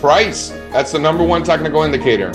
[0.00, 0.50] Price.
[0.70, 2.32] That's the number one technical indicator.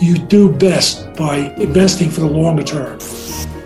[0.00, 2.98] You do best by investing for the longer term.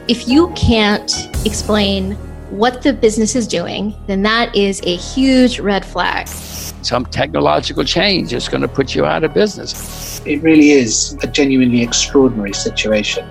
[0.08, 1.12] If you can't
[1.44, 2.12] explain
[2.50, 6.28] what the business is doing, then that is a huge red flag.
[6.28, 10.20] Some technological change is going to put you out of business.
[10.26, 13.26] It really is a genuinely extraordinary situation.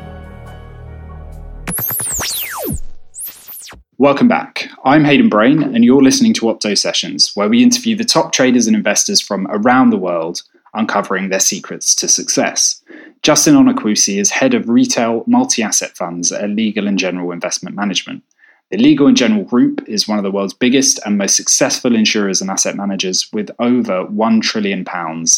[4.02, 4.68] Welcome back.
[4.84, 8.66] I'm Hayden Brain, and you're listening to Opto Sessions, where we interview the top traders
[8.66, 10.42] and investors from around the world,
[10.74, 12.82] uncovering their secrets to success.
[13.22, 18.24] Justin Onuekwusi is head of retail multi asset funds at Legal and General Investment Management.
[18.72, 22.42] The Legal and General Group is one of the world's biggest and most successful insurers
[22.42, 24.84] and asset managers with over £1 trillion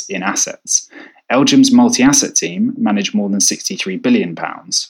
[0.07, 0.89] in assets.
[1.33, 4.37] LGIM's multi asset team managed more than £63 billion,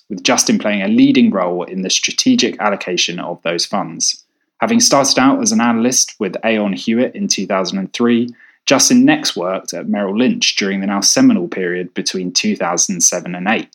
[0.10, 4.26] with Justin playing a leading role in the strategic allocation of those funds.
[4.60, 8.30] Having started out as an analyst with Aon Hewitt in 2003,
[8.66, 13.68] Justin next worked at Merrill Lynch during the now seminal period between 2007 and 8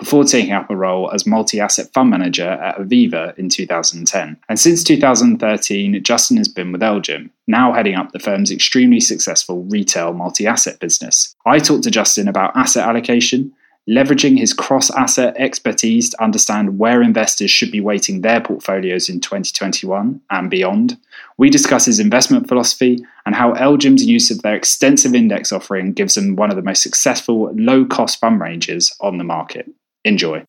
[0.00, 4.36] before taking up a role as multi asset fund manager at Aviva in 2010.
[4.48, 9.62] And since 2013, Justin has been with LGIM, now heading up the firm's extremely successful
[9.64, 11.36] retail multi asset business.
[11.44, 13.52] I talked to Justin about asset allocation,
[13.88, 19.20] leveraging his cross asset expertise to understand where investors should be weighting their portfolios in
[19.20, 20.96] 2021 and beyond.
[21.36, 26.14] We discuss his investment philosophy and how LGIM's use of their extensive index offering gives
[26.14, 29.70] them one of the most successful low cost fund ranges on the market.
[30.04, 30.44] Enjoy.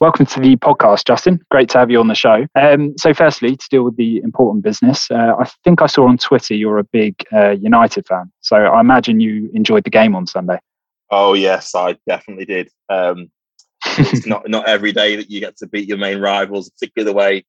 [0.00, 1.40] Welcome to the podcast, Justin.
[1.50, 2.46] Great to have you on the show.
[2.54, 6.18] Um, so, firstly, to deal with the important business, uh, I think I saw on
[6.18, 8.30] Twitter you're a big uh, United fan.
[8.40, 10.58] So, I imagine you enjoyed the game on Sunday.
[11.10, 12.70] Oh yes, I definitely did.
[12.88, 13.30] Um,
[13.98, 17.16] it's not not every day that you get to beat your main rivals, particularly the
[17.16, 17.44] way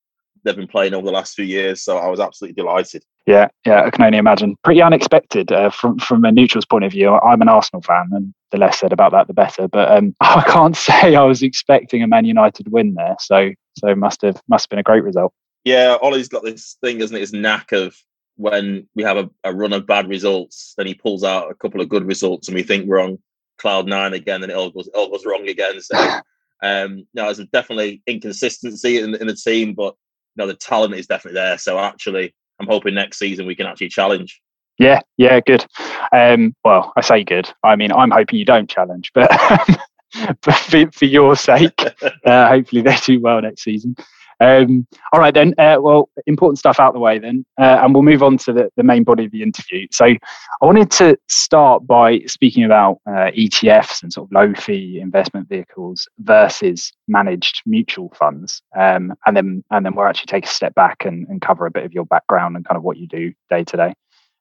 [0.45, 1.81] they've been playing over the last few years.
[1.81, 3.03] So I was absolutely delighted.
[3.25, 4.55] Yeah, yeah, I can only imagine.
[4.63, 7.09] Pretty unexpected uh, from from a neutral's point of view.
[7.09, 9.67] I'm an Arsenal fan, and the less said about that, the better.
[9.67, 13.15] But um, I can't say I was expecting a Man United win there.
[13.19, 15.33] So so must have must have been a great result.
[15.63, 17.21] Yeah, Ole's got this thing, isn't it?
[17.21, 17.97] His knack of
[18.37, 21.81] when we have a, a run of bad results, then he pulls out a couple
[21.81, 23.17] of good results, and we think we're on
[23.57, 25.81] cloud nine again, and it all goes all goes wrong again.
[25.81, 25.97] So.
[26.63, 29.93] Um, no, there's definitely inconsistency in, in the team, but
[30.35, 31.57] know the talent is definitely there.
[31.57, 34.41] So actually, I'm hoping next season we can actually challenge.
[34.77, 35.65] Yeah, yeah, good.
[36.11, 37.49] Um, well, I say good.
[37.63, 39.29] I mean, I'm hoping you don't challenge, but,
[40.41, 41.79] but for, for, your sake,
[42.25, 43.95] uh, hopefully they do well next season.
[44.39, 45.53] Um, all right, then.
[45.57, 48.69] Uh, well, important stuff out the way then, uh, and we'll move on to the,
[48.75, 49.87] the main body of the interview.
[49.91, 50.17] So, I
[50.65, 56.07] wanted to start by speaking about uh, ETFs and sort of low fee investment vehicles
[56.19, 61.05] versus managed mutual funds, um, and then and then we'll actually take a step back
[61.05, 63.63] and, and cover a bit of your background and kind of what you do day
[63.63, 63.93] to day.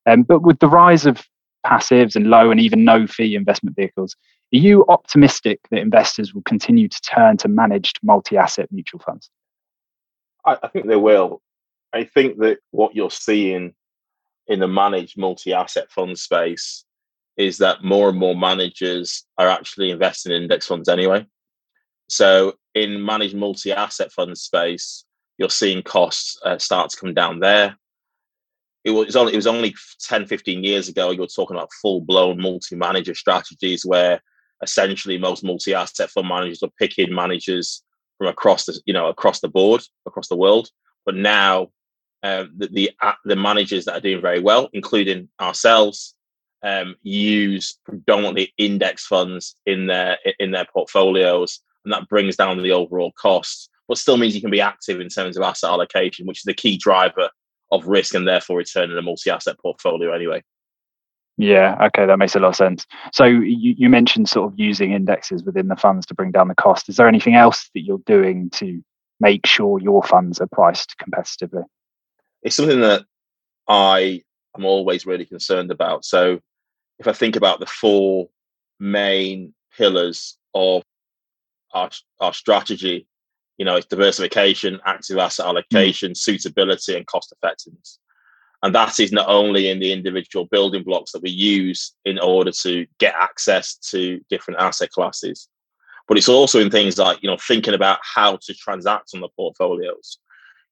[0.06, 1.24] Um, but with the rise of
[1.64, 4.16] passives and low and even no fee investment vehicles,
[4.54, 9.30] are you optimistic that investors will continue to turn to managed multi asset mutual funds?
[10.44, 11.42] I, I think they will.
[11.92, 13.74] I think that what you're seeing
[14.46, 16.84] in the managed multi-asset fund space
[17.36, 21.26] is that more and more managers are actually investing in index funds anyway.
[22.08, 25.04] So in managed multi-asset fund space,
[25.38, 27.76] you're seeing costs uh, start to come down there.
[28.84, 32.40] It was only it was only 10, 15 years ago you were talking about full-blown
[32.40, 34.20] multi-manager strategies where
[34.62, 37.82] essentially most multi-asset fund managers are picking managers
[38.18, 40.70] from across the you know across the board across the world.
[41.04, 41.68] But now
[42.24, 46.14] um, the, the, uh, the managers that are doing very well, including ourselves,
[46.62, 52.72] um, use predominantly index funds in their in their portfolios, and that brings down the
[52.72, 53.68] overall costs.
[53.86, 56.54] But still means you can be active in terms of asset allocation, which is the
[56.54, 57.28] key driver
[57.70, 60.42] of risk and therefore return in a multi-asset portfolio anyway.
[61.36, 62.86] Yeah, okay, that makes a lot of sense.
[63.12, 66.54] So you, you mentioned sort of using indexes within the funds to bring down the
[66.54, 66.88] cost.
[66.88, 68.82] Is there anything else that you're doing to
[69.20, 71.64] make sure your funds are priced competitively?
[72.42, 73.04] It's something that
[73.66, 74.22] I
[74.56, 76.04] am always really concerned about.
[76.04, 76.40] So
[76.98, 78.28] if I think about the four
[78.78, 80.82] main pillars of
[81.72, 83.08] our, our strategy,
[83.58, 85.50] you know, it's diversification, active asset hmm.
[85.50, 86.16] allocation, mm.
[86.16, 87.98] suitability, and cost effectiveness.
[88.64, 92.50] And that is not only in the individual building blocks that we use in order
[92.62, 95.50] to get access to different asset classes,
[96.08, 99.28] but it's also in things like, you know, thinking about how to transact on the
[99.36, 100.16] portfolios.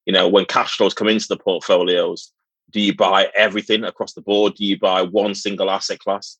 [0.06, 2.32] You know, when cash flows come into the portfolios,
[2.70, 4.54] do you buy everything across the board?
[4.54, 6.38] Do you buy one single asset class?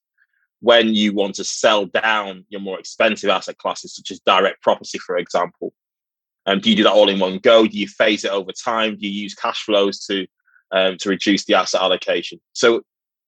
[0.61, 4.97] When you want to sell down your more expensive asset classes, such as direct property,
[4.97, 5.75] for example,
[6.47, 7.67] um, do you do that all in one go?
[7.67, 8.97] Do you phase it over time?
[8.97, 10.27] Do you use cash flows to
[10.73, 12.41] um, to reduce the asset allocation.
[12.53, 12.83] So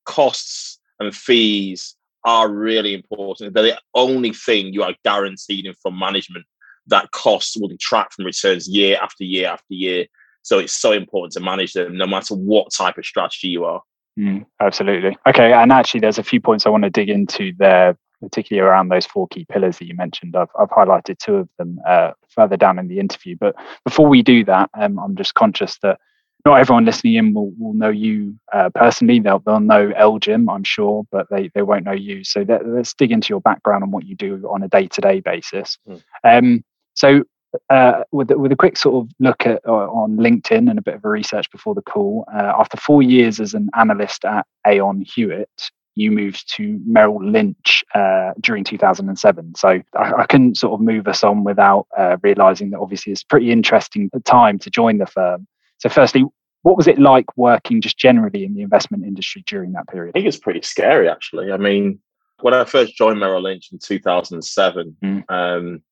[0.04, 3.54] costs and fees are really important.
[3.54, 6.46] They're the only thing you are guaranteed in fund management
[6.86, 10.06] that costs will detract from returns year after year after year.
[10.42, 13.82] So it's so important to manage them no matter what type of strategy you are.
[14.18, 15.16] Mm, absolutely.
[15.26, 15.52] Okay.
[15.52, 19.06] And actually, there's a few points I want to dig into there, particularly around those
[19.06, 20.36] four key pillars that you mentioned.
[20.36, 23.36] I've, I've highlighted two of them uh, further down in the interview.
[23.38, 25.98] But before we do that, um, I'm just conscious that
[26.44, 29.18] not everyone listening in will, will know you uh, personally.
[29.18, 32.22] They'll, they'll know LGIM, I'm sure, but they, they won't know you.
[32.22, 35.00] So let, us dig into your background and what you do on a day to
[35.00, 35.78] day basis.
[35.88, 36.02] Mm.
[36.22, 36.64] Um,
[36.94, 37.24] so,
[37.70, 40.94] uh, with, with a quick sort of look at uh, on LinkedIn and a bit
[40.94, 45.04] of a research before the call, uh, after four years as an analyst at Aon
[45.06, 49.54] Hewitt, you moved to Merrill Lynch uh, during 2007.
[49.54, 53.22] So I, I, couldn't sort of move us on without uh, realizing that obviously it's
[53.22, 55.46] a pretty interesting time to join the firm.
[55.78, 56.24] So, firstly,
[56.62, 60.12] what was it like working just generally in the investment industry during that period?
[60.12, 61.52] I think it's pretty scary, actually.
[61.52, 62.00] I mean,
[62.40, 65.24] when I first joined Merrill Lynch in 2007, mm.
[65.28, 65.82] um,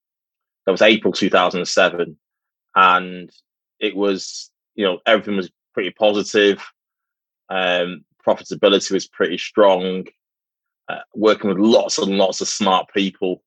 [0.64, 2.16] that was April 2007,
[2.74, 3.30] and
[3.80, 6.64] it was, you know, everything was pretty positive.
[7.50, 10.06] Um, profitability was pretty strong.
[10.88, 13.42] Uh, working with lots and lots of smart people,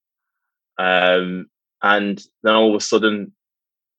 [0.77, 1.47] um,
[1.81, 3.33] and then all of a sudden,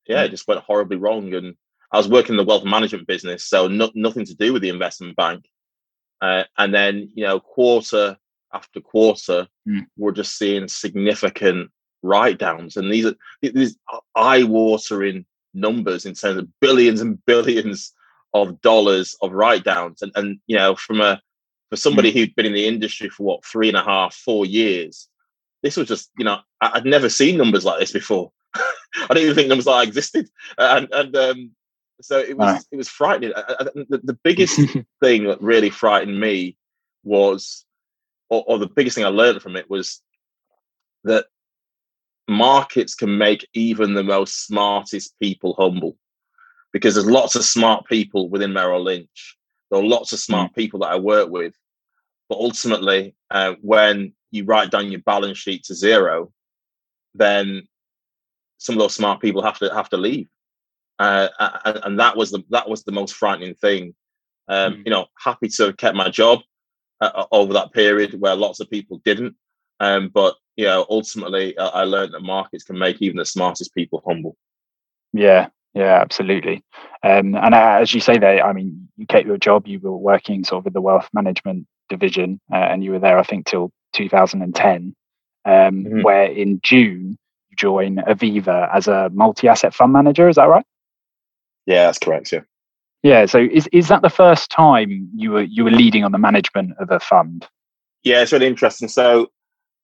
[0.07, 1.55] yeah, it just went horribly wrong, and
[1.93, 4.69] I was working in the wealth management business, so no, nothing to do with the
[4.69, 5.47] investment bank.
[6.21, 8.17] Uh, and then, you know, quarter
[8.53, 9.87] after quarter, mm.
[9.97, 11.71] we're just seeing significant
[12.03, 12.77] write downs.
[12.77, 13.77] And these are these
[14.15, 17.93] eye watering numbers in terms of billions and billions
[18.35, 20.03] of dollars of write downs.
[20.03, 21.21] And, and, you know, from a,
[21.71, 22.15] for somebody mm.
[22.15, 25.09] who'd been in the industry for what, three and a half, four years,
[25.63, 28.33] this was just, you know, I'd never seen numbers like this before.
[28.55, 30.29] I didn't even think numbers like existed.
[30.59, 31.51] And, and um,
[32.01, 33.33] so it was it was frightening.
[33.35, 34.61] I, I, the, the, biggest
[35.01, 36.57] thing that really frightened me
[37.05, 37.65] was,
[38.29, 40.03] or, or the biggest thing I learned from it was
[41.05, 41.27] that
[42.29, 45.97] markets can make even the most smartest people humble
[46.73, 49.37] because there's lots of smart people within Merrill Lynch.
[49.71, 50.55] There are lots of smart mm.
[50.57, 51.55] people that I work with,
[52.29, 56.33] but ultimately, uh, when you write down your balance sheet to zero,
[57.15, 57.67] then
[58.59, 60.29] some of those smart people have to have to leave
[60.99, 61.29] uh,
[61.85, 63.95] and, that was the that was the most frightening thing.
[64.49, 64.83] Um, mm.
[64.87, 66.41] You know, happy to have kept my job
[67.01, 69.37] uh, uh, over that period where lots of people didn't.
[69.81, 73.75] Um, but you know, ultimately, I, I learned that markets can make even the smartest
[73.75, 74.37] people humble.
[75.13, 76.65] Yeah, yeah, absolutely.
[77.03, 79.67] Um, and as you say there, I mean, you kept your job.
[79.67, 83.19] You were working sort of in the wealth management division, uh, and you were there,
[83.19, 84.95] I think, till 2010.
[85.45, 86.03] Um, mm-hmm.
[86.03, 87.19] Where in June
[87.51, 90.29] you join Aviva as a multi-asset fund manager.
[90.29, 90.65] Is that right?
[91.67, 92.33] Yeah, that's correct.
[92.33, 92.41] Yeah.
[93.03, 93.27] Yeah.
[93.27, 96.73] So is is that the first time you were you were leading on the management
[96.79, 97.47] of a fund?
[98.03, 98.89] Yeah, it's really interesting.
[98.89, 99.31] So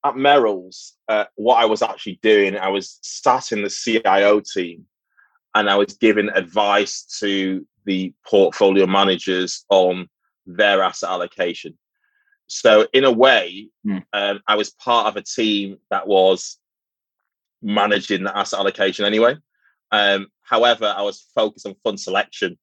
[0.05, 4.85] at Merrill's, uh, what I was actually doing, I was sat in the CIO team,
[5.55, 10.07] and I was giving advice to the portfolio managers on
[10.45, 11.77] their asset allocation.
[12.47, 14.03] So in a way, mm.
[14.13, 16.57] um, I was part of a team that was
[17.61, 19.37] managing the asset allocation anyway.
[19.93, 22.57] Um, however, I was focused on fund selection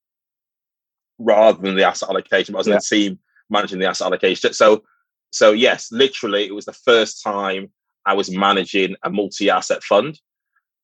[1.19, 2.53] rather than the asset allocation.
[2.53, 2.75] But I was yeah.
[2.75, 4.53] in the team managing the asset allocation.
[4.53, 4.83] So,
[5.31, 7.71] so yes, literally, it was the first time
[8.05, 10.21] I was managing a multi-asset fund.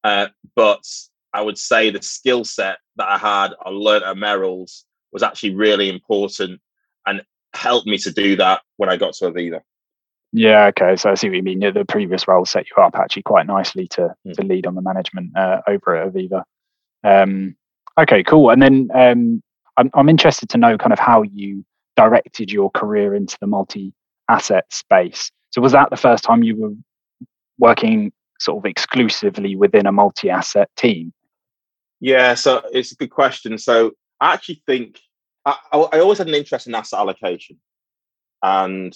[0.05, 0.85] Uh, but
[1.33, 5.55] I would say the skill set that I had, I learned at Merrill's, was actually
[5.55, 6.61] really important
[7.07, 7.23] and
[7.55, 9.63] helped me to do that when I got to Aviva.
[10.33, 10.97] Yeah, okay.
[10.97, 11.61] So I see what you mean.
[11.61, 14.35] The previous role set you up actually quite nicely to mm.
[14.35, 16.43] to lead on the management uh, over at Aviva.
[17.05, 17.57] Um,
[17.99, 18.51] okay, cool.
[18.51, 19.43] And then um,
[19.77, 21.65] I'm I'm interested to know kind of how you
[21.97, 23.95] directed your career into the multi
[24.29, 25.31] asset space.
[25.51, 26.73] So was that the first time you were
[27.59, 31.13] working sort of exclusively within a multi asset team?
[32.01, 33.57] Yeah, so it's a good question.
[33.57, 35.01] So I actually think
[35.47, 37.59] I, I always had an interest in asset allocation,
[38.43, 38.95] and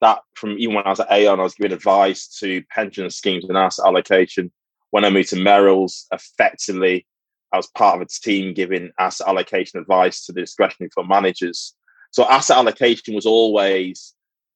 [0.00, 3.44] that from even when I was at Aon, I was giving advice to pension schemes
[3.48, 4.50] and asset allocation.
[4.90, 7.06] When I moved to Merrill's, effectively,
[7.52, 11.74] I was part of a team giving asset allocation advice to the discretionary fund managers.
[12.10, 14.14] So asset allocation was always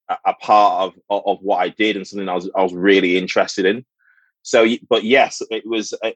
[0.09, 3.19] a, a part of, of, what I did and something I was I was really
[3.19, 3.85] interested in.
[4.43, 6.15] So, but yes, it was a,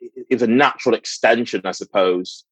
[0.00, 2.44] it was a natural extension, I suppose,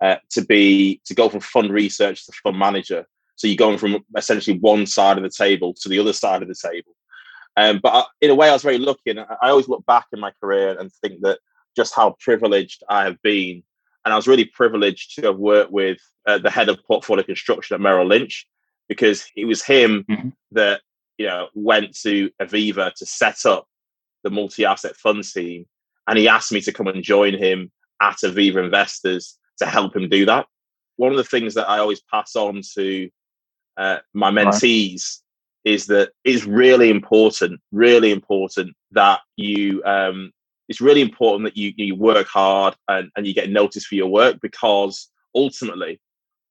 [0.00, 3.06] uh, to be to go from fund research to fund manager
[3.36, 6.48] so you're going from essentially one side of the table to the other side of
[6.48, 6.92] the table.
[7.56, 10.06] Um, but I, in a way, I was very lucky, and I always look back
[10.12, 11.38] in my career and think that
[11.76, 13.62] just how privileged I have been,
[14.04, 17.74] And I was really privileged to have worked with uh, the head of portfolio construction
[17.74, 18.46] at Merrill Lynch
[18.88, 20.32] because it was him Mhm.
[20.52, 20.80] that
[21.18, 23.66] you know went to Aviva to set up
[24.22, 25.66] the multi-asset fund team,
[26.06, 30.08] and he asked me to come and join him at Aviva Investors to help him
[30.08, 30.46] do that.
[30.96, 33.10] One of the things that I always pass on to
[33.76, 34.46] uh, my Right.
[34.46, 35.20] mentees
[35.64, 39.82] is that it's really important, really important that you.
[39.84, 40.32] Um,
[40.68, 44.08] it's really important that you you work hard and, and you get noticed for your
[44.08, 46.00] work because ultimately,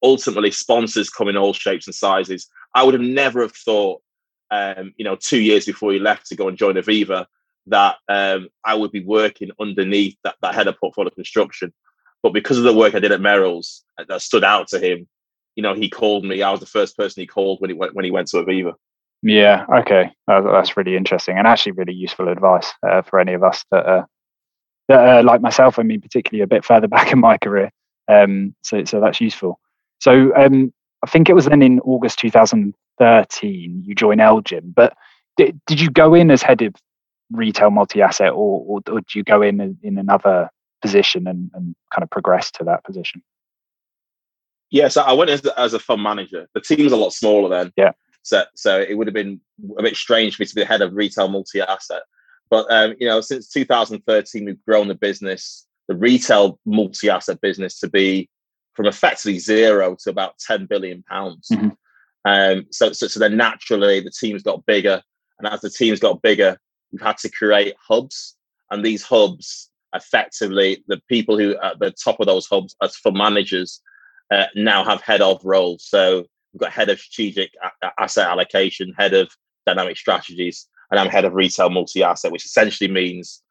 [0.02, 2.48] ultimately, sponsors come in all shapes and sizes.
[2.74, 4.02] I would have never have thought,
[4.50, 7.26] um, you know, two years before you left to go and join Aviva,
[7.66, 11.72] that um, I would be working underneath that, that head of portfolio construction.
[12.22, 15.08] But because of the work I did at Merrill's uh, that stood out to him,
[15.56, 16.42] you know, he called me.
[16.42, 18.74] I was the first person he called when he went when he went to Aviva.
[19.22, 23.64] Yeah, okay, that's really interesting and actually really useful advice uh, for any of us
[23.70, 24.04] that, uh,
[24.88, 25.78] that uh, like myself.
[25.78, 27.70] I mean, particularly a bit further back in my career.
[28.08, 29.58] Um, so, so that's useful.
[30.00, 30.72] So, um,
[31.02, 34.74] I think it was then in August 2013 you joined LGIM.
[34.74, 34.94] But
[35.36, 36.74] did, did you go in as head of
[37.32, 40.50] retail multi-asset, or, or, or did you go in in- in another
[40.82, 43.22] position and, and kind of progress to that position?
[44.76, 46.48] Yeah, so I went as, as a fund manager.
[46.52, 47.72] The team's a lot smaller then.
[47.76, 47.92] Yeah.
[48.22, 49.40] So so it would have been
[49.78, 52.02] a bit strange for me to be the head of retail multi-asset.
[52.50, 57.88] But um, you know, since 2013, we've grown the business, the retail multi-asset business, to
[57.88, 58.28] be
[58.74, 61.48] from effectively zero to about 10 billion pounds.
[61.50, 61.74] Mhm.
[62.26, 65.02] Um, so, so so then naturally the team's got bigger,
[65.38, 66.58] and as the team's got bigger,
[66.92, 68.36] we've had to create hubs,
[68.70, 72.96] and these hubs effectively the people who are at the top of those hubs as
[72.96, 73.80] fund managers
[74.30, 75.84] uh, now have head of roles.
[75.84, 77.52] So we've got head of strategic
[77.98, 79.30] asset allocation, head of
[79.66, 83.42] dynamic strategies, and I'm head of retail multi-asset, which essentially means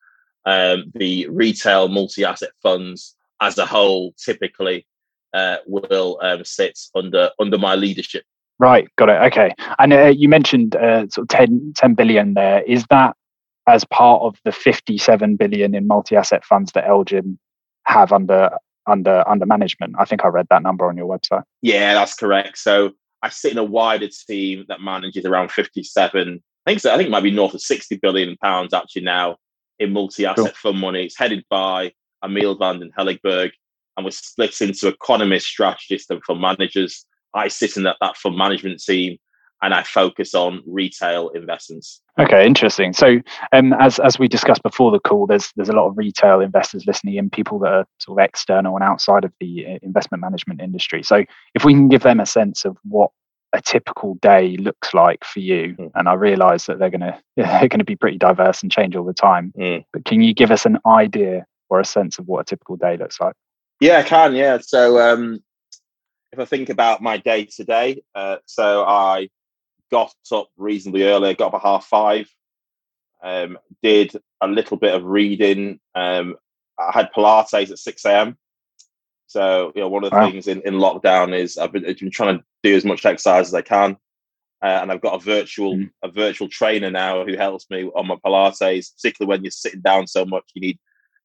[0.46, 4.88] um, the retail multi-asset funds as a whole typically
[5.34, 8.24] uh, will um, sit under under my leadership.
[8.58, 9.22] Right, got it.
[9.34, 12.62] Okay, and uh, you mentioned uh, sort of 10, 10 billion there.
[12.62, 13.16] Is that
[13.68, 17.38] as part of the fifty-seven billion in multi-asset funds that LGIM
[17.86, 18.50] have under
[18.88, 19.96] under under management?
[19.98, 21.44] I think I read that number on your website.
[21.62, 22.58] Yeah, that's correct.
[22.58, 26.44] So I sit in a wider team that manages around 57.
[26.66, 26.94] I think so.
[26.94, 29.38] I think it might be north of 60 billion pounds actually now
[29.80, 31.06] in multi-asset fund money.
[31.06, 31.92] It's headed by
[32.24, 33.52] Emiel van den Heiligenberg,
[33.98, 37.06] and we're split into economists, strategists, and fund managers.
[37.34, 39.18] I sit in that, that fund management team,
[39.66, 42.00] and I focus on retail investments.
[42.20, 42.94] Okay, interesting.
[42.94, 43.20] So,
[43.52, 46.86] um, as as we discussed before the call, there's there's a lot of retail investors
[46.86, 50.62] listening in, people that are sort of external and outside of the uh, investment management
[50.62, 51.02] industry.
[51.02, 53.10] So, if we can give them a sense of what
[53.54, 55.92] a typical day looks like for you, Mm.
[55.96, 59.14] and I realise that they're gonna they're gonna be pretty diverse and change all the
[59.14, 59.52] time.
[59.58, 59.84] Mm.
[59.92, 62.98] But can you give us an idea or a sense of what a typical day
[62.98, 63.34] looks like?
[63.82, 64.36] Yeah, I can.
[64.36, 64.60] Yeah.
[64.62, 65.44] So um,
[66.32, 69.30] if I think about my day today, uh, so I
[69.92, 71.34] got up reasonably early.
[71.34, 72.30] Got up at half five.
[73.24, 75.80] Um, did a little bit of reading.
[75.96, 76.36] Um,
[76.80, 78.38] I had Pilates at six a.m.
[79.28, 80.30] So you know, one of the Wow.
[80.30, 83.48] things in, in lockdown is I've been, I've been trying to do as much exercise
[83.48, 83.98] as I can,
[84.62, 85.90] uh, and I've got a virtual Mm.
[86.04, 90.08] a virtual trainer now who helps me on my Pilates, particularly when you're sitting down
[90.08, 90.44] so much.
[90.54, 90.80] You need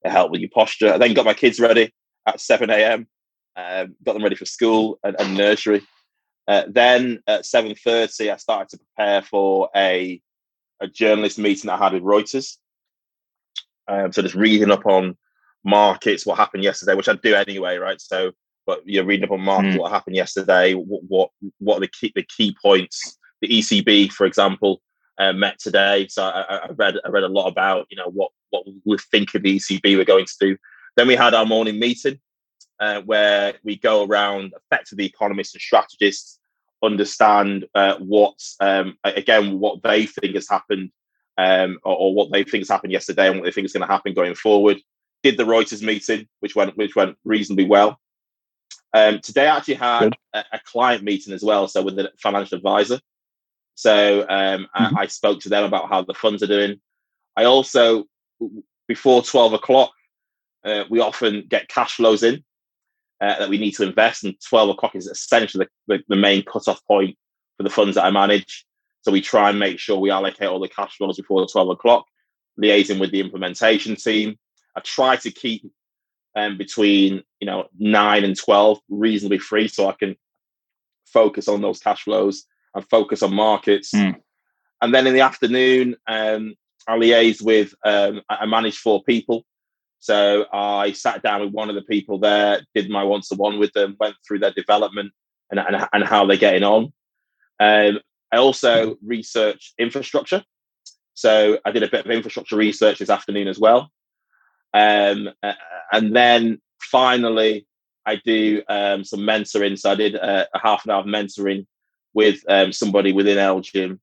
[0.04, 0.94] help with your posture.
[0.94, 1.92] I then got my kids ready
[2.26, 3.06] at 7 a.m.
[3.56, 5.82] Um, got them ready for school and, and nursery.
[6.50, 10.20] Uh, then at 7.30, I started to prepare for a,
[10.80, 12.56] a journalist meeting I had with Reuters.
[13.86, 15.16] Um, so just reading up on
[15.64, 18.00] markets, what happened yesterday, which I do anyway, right?
[18.00, 18.32] So,
[18.66, 19.78] but you're reading up on markets, Mm.
[19.78, 23.16] what happened yesterday, what, what what are the key the key points.
[23.42, 24.82] The ECB, for example,
[25.18, 28.32] uh, met today, so I, I- read I read a lot about you know what
[28.50, 30.56] what we think of the ECB we're going to do.
[30.96, 32.18] Then we had our morning meeting
[32.80, 36.39] uh, where we go around effectively economists and strategists
[36.82, 40.90] understand uh, what um, again what they think has happened
[41.38, 43.86] um, or, or what they think has happened yesterday and what they think is going
[43.86, 44.78] to happen going forward.
[45.22, 48.00] Did the Reuters meeting, which went which went reasonably well.
[48.92, 52.56] Um, today I actually had a, a client meeting as well, so with a financial
[52.56, 53.00] advisor.
[53.74, 54.96] So um, Mhm.
[54.96, 56.80] I, I spoke to them about how the funds are doing.
[57.36, 58.04] I also,
[58.88, 59.92] before 12 o'clock,
[60.64, 62.44] uh, we often get cash flows in
[63.20, 66.42] uh, that we need to invest, and 12 o'clock is essentially the, the, the main
[66.42, 67.16] cutoff point
[67.56, 68.64] for the funds that I manage.
[69.02, 72.06] So we try and make sure we allocate all the cash flows before 12 o'clock,
[72.62, 74.38] liaising with the implementation team.
[74.76, 75.70] I try to keep
[76.36, 80.16] um, between you know nine and 12 reasonably free so I can
[81.06, 83.92] focus on those cash flows and focus on markets.
[83.92, 84.16] Mm.
[84.80, 86.54] And then in the afternoon, um,
[86.88, 89.44] I liaise with, um, I I manage four people.
[90.00, 93.58] So I sat down with one of the people there, did my one to one
[93.58, 95.12] with them, went through their development
[95.50, 96.92] and, and, and how they're getting on.
[97.60, 98.00] Um,
[98.32, 100.42] I also researched infrastructure.
[101.14, 103.90] So I did a bit of infrastructure research this afternoon as well.
[104.72, 105.30] Um,
[105.92, 107.66] and then finally,
[108.06, 109.78] I do um, some mentoring.
[109.78, 111.66] So I did a, a, half an hour mentoring
[112.14, 113.98] with um, somebody within LGIM.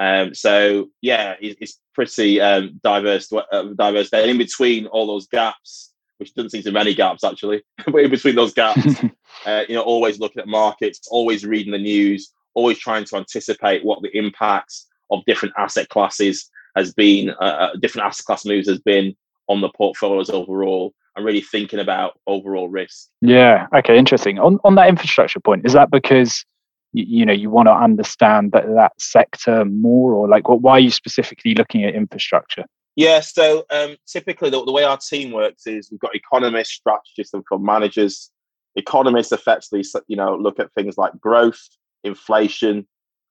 [0.00, 4.26] Um, so yeah, it, it's pretty um, diverse, uh, diverse there.
[4.26, 8.10] in between all those gaps, which doesn't seem to be many gaps actually, but in
[8.10, 8.80] between those gaps,
[9.46, 13.84] uh, you know, always looking at markets, always reading the news, always trying to anticipate
[13.84, 18.68] what the impacts of different asset classes has been, uh, uh different asset class moves
[18.68, 19.14] has been
[19.48, 23.08] on the portfolios overall and really thinking about overall risk.
[23.20, 23.66] Yeah.
[23.76, 23.98] Okay.
[23.98, 24.38] Interesting.
[24.38, 26.44] On on that infrastructure point, is that because
[26.92, 30.60] you, you know you want to understand that that sector more, or like what?
[30.60, 32.64] Why are you specifically looking at infrastructure?
[32.96, 33.20] Yeah.
[33.20, 37.44] So um, typically, the, the way our team works is we've got economists, strategists, and
[37.46, 38.30] fund managers.
[38.76, 41.60] Economists effectively, you know, look at things like growth,
[42.04, 42.86] inflation,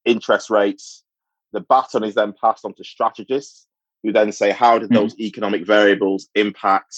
[0.05, 1.03] interest rates.
[1.53, 3.65] The baton is then passed on to strategists
[4.03, 5.23] who then say, how did those mm-hmm.
[5.23, 6.95] economic variables impact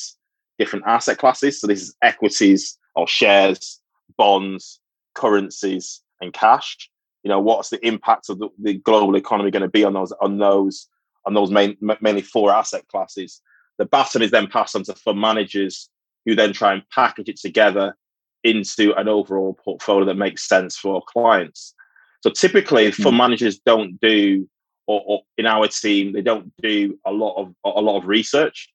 [0.58, 1.60] different asset classes?
[1.60, 3.80] So this is equities or shares,
[4.18, 4.80] bonds,
[5.16, 6.90] currencies, and cash.
[7.24, 10.12] You know, what's the impact of the, the global economy going to be on those
[10.22, 10.88] on those
[11.26, 13.42] on those main, mainly four asset classes?
[13.78, 15.90] The baton is then passed on to fund managers
[16.26, 17.96] who then try and package it together
[18.44, 21.76] into an overall portfolio that makes sense for clients.
[22.22, 23.04] So typically, mm-hmm.
[23.04, 24.48] fund managers don't do
[24.88, 28.70] or, or, in our team they don't do a lot of a lot of research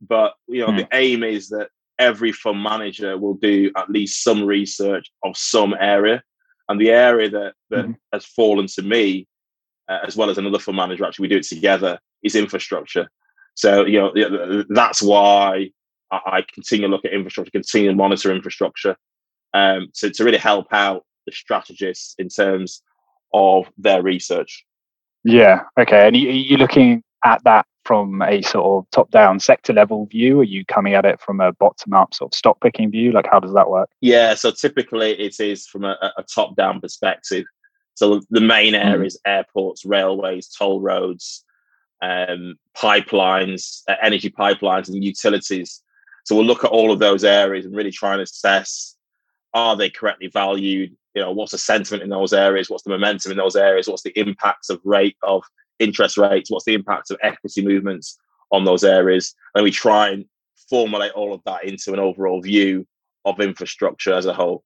[0.00, 0.78] but you know mm.
[0.78, 0.88] the hmm.
[0.92, 6.22] aim is that every fund manager will do at least some research of some area
[6.68, 7.96] and the area that that mm.
[8.12, 9.26] has fallen to me
[9.88, 13.08] uh, as well as another fund manager actually we do it together is infrastructure
[13.54, 15.70] so you know that's why
[16.10, 18.96] i, I continue to look at infrastructure continue to monitor infrastructure
[19.54, 22.82] um, to, to really help out the strategists in terms
[23.32, 24.64] of their research
[25.26, 25.62] yeah.
[25.76, 26.06] Okay.
[26.06, 30.06] And you, are you looking at that from a sort of top down sector level
[30.06, 30.40] view?
[30.40, 33.12] Are you coming at it from a bottom up sort of stock picking view?
[33.12, 33.88] Like, how does that work?
[34.00, 34.34] Yeah.
[34.34, 37.44] So typically it is from a, a top down perspective.
[37.94, 38.80] So the main hmm.
[38.80, 39.30] areas, mm.
[39.30, 41.44] airports, railways, toll roads,
[42.02, 45.82] um, pipelines, uh, energy pipelines, and utilities.
[46.24, 48.96] So we'll look at all of those areas and really try and assess
[49.54, 50.94] are they correctly valued?
[51.14, 52.68] You know, what's the sentiment in those areas?
[52.68, 53.88] What's the momentum in those areas?
[53.88, 55.44] What's the impacts of rate of
[55.78, 56.50] interest rates?
[56.50, 58.18] What's the impact of equity movements
[58.50, 59.34] on those areas?
[59.54, 60.24] And we try and
[60.68, 62.86] formulate all of that into an overall view
[63.24, 64.64] of infrastructure as a whole.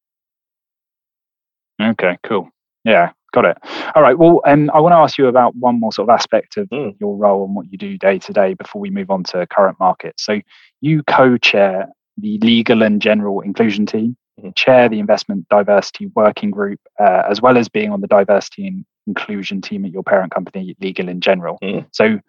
[1.80, 2.50] Okay, cool.
[2.84, 3.56] Yeah, got it.
[3.94, 4.18] All right.
[4.18, 6.94] Well, um, I want to ask you about one more sort of aspect of mm.
[7.00, 9.78] your role and what you do day to day before we move on to current
[9.80, 10.24] markets.
[10.24, 10.40] So,
[10.80, 14.50] you co-chair the legal and general inclusion team mm-hmm.
[14.54, 18.84] chair the investment diversity working group, uh, as well as being on the diversity and
[19.10, 21.58] inclusion team at your parent company, Legal and General.
[21.62, 21.86] Mm.
[21.92, 22.20] So,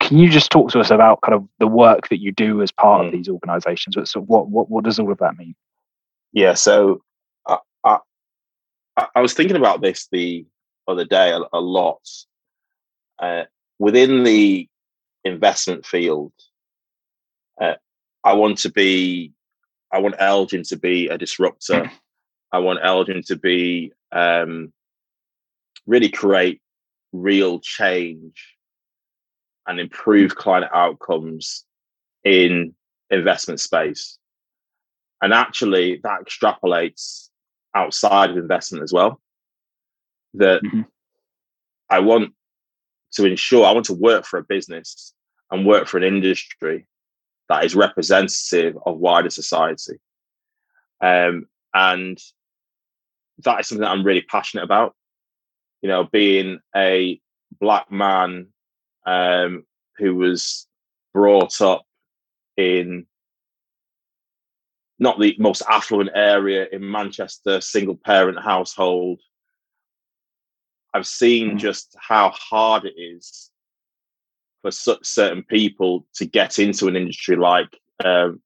[0.00, 2.72] can you just talk to us about kind of the work that you do as
[2.72, 3.06] part mm.
[3.06, 3.96] of these organisations?
[4.10, 5.54] So, what, what what does all of that mean?
[6.32, 7.02] Yeah, so
[7.46, 10.46] I, I, I was thinking about this the
[10.88, 12.06] other day a, a lot.
[13.18, 13.44] Uh,
[13.78, 14.68] within the
[15.24, 16.32] investment field,
[17.60, 17.74] uh,
[18.24, 19.32] I want to be
[19.92, 21.90] I want LGIM to be a disruptor.
[22.52, 24.72] I want LGIM to be um,
[25.86, 26.60] really create
[27.12, 28.56] real change
[29.66, 31.64] and improve client outcomes
[32.24, 32.74] in
[33.10, 34.18] investment space.
[35.20, 37.28] And actually, that extrapolates
[37.74, 39.20] outside of investment as well.
[40.34, 40.82] That mm-hmm.
[41.90, 42.32] I want
[43.12, 45.12] to ensure, I want to work for a business
[45.50, 46.86] and work for an industry
[47.48, 50.00] that is representative of wider society.
[51.02, 52.18] Um, and
[53.44, 54.94] that is something that I'm really passionate about.
[55.82, 57.20] You know, being a
[57.60, 58.48] black man
[59.04, 59.64] um,
[59.98, 60.66] who was
[61.12, 61.84] brought up
[62.56, 63.06] in
[64.98, 69.20] not the most affluent area in Manchester, single parent household.
[70.94, 71.58] I've seen mm.
[71.58, 73.50] just how hard it is
[74.62, 78.40] for certain people to get into an industry like um,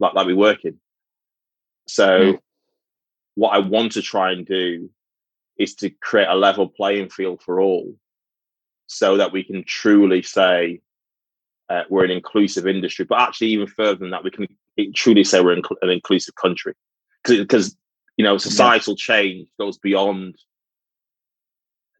[0.00, 0.80] like like we work in.
[1.86, 2.38] So, mm.
[3.36, 4.90] what I want to try and do
[5.58, 7.94] is to create a level playing field for all,
[8.86, 10.80] so that we can truly say
[11.68, 13.04] uh, we're an inclusive industry.
[13.04, 14.48] But actually, even further than that, we can
[14.94, 16.74] truly say we're an inclusive country,
[17.24, 17.76] because
[18.16, 20.36] you know societal change goes beyond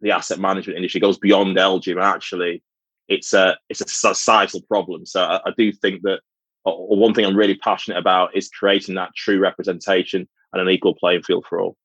[0.01, 2.03] the asset management industry, goes beyond LGIM.
[2.03, 2.63] Actually,
[3.09, 5.07] it's a it's a societal problem.
[5.07, 6.21] So I, I do think that
[6.65, 10.95] or one thing I'm really passionate about is creating that true representation and an equal
[10.95, 11.77] playing field for all.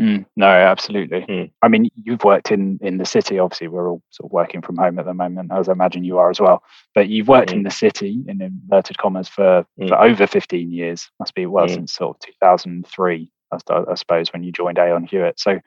[0.00, 1.22] Mm, no, absolutely.
[1.22, 1.50] Mm.
[1.60, 3.40] I mean, you've worked in in the city.
[3.40, 6.18] Obviously, we're all sort of working from home at the moment, as I imagine you
[6.18, 6.62] are as well.
[6.94, 7.54] But you've worked mm.
[7.54, 11.10] in the city, in inverted commas, for, for over 15 years.
[11.18, 13.56] Must be well since sort of 2003, I,
[13.90, 15.40] I suppose, when you joined Aon Hewitt.
[15.40, 15.58] So,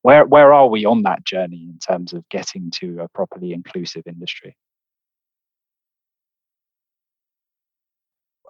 [0.00, 4.04] where where are we on that journey in terms of getting to a properly inclusive
[4.06, 4.56] industry?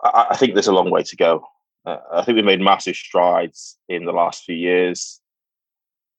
[0.04, 1.44] I, I think there's a long way to go.
[1.84, 5.20] Uh, I think we've made massive strides in the last few years.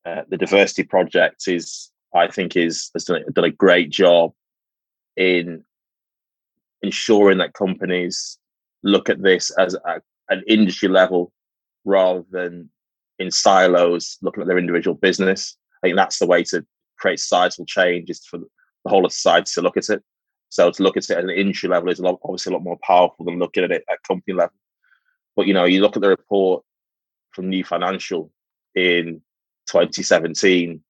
[0.05, 4.33] Uh, the diversity project is, I think, is has done, done a great job
[5.17, 5.63] in
[6.81, 8.37] ensuring that companies
[8.83, 11.31] look at this as a, an industry level
[11.85, 12.69] rather than
[13.17, 15.57] in silos, looking at their individual business.
[15.83, 16.65] I think that's the way to
[16.97, 20.03] create societal change is for the whole of society to look at it.
[20.49, 22.63] So to look at it at an industry level is a lot, obviously a lot
[22.63, 24.55] more powerful than looking at it at company level.
[25.35, 26.63] But you know, you look at the report
[27.31, 28.31] from New Financial
[28.75, 29.21] in
[29.67, 30.81] 2017,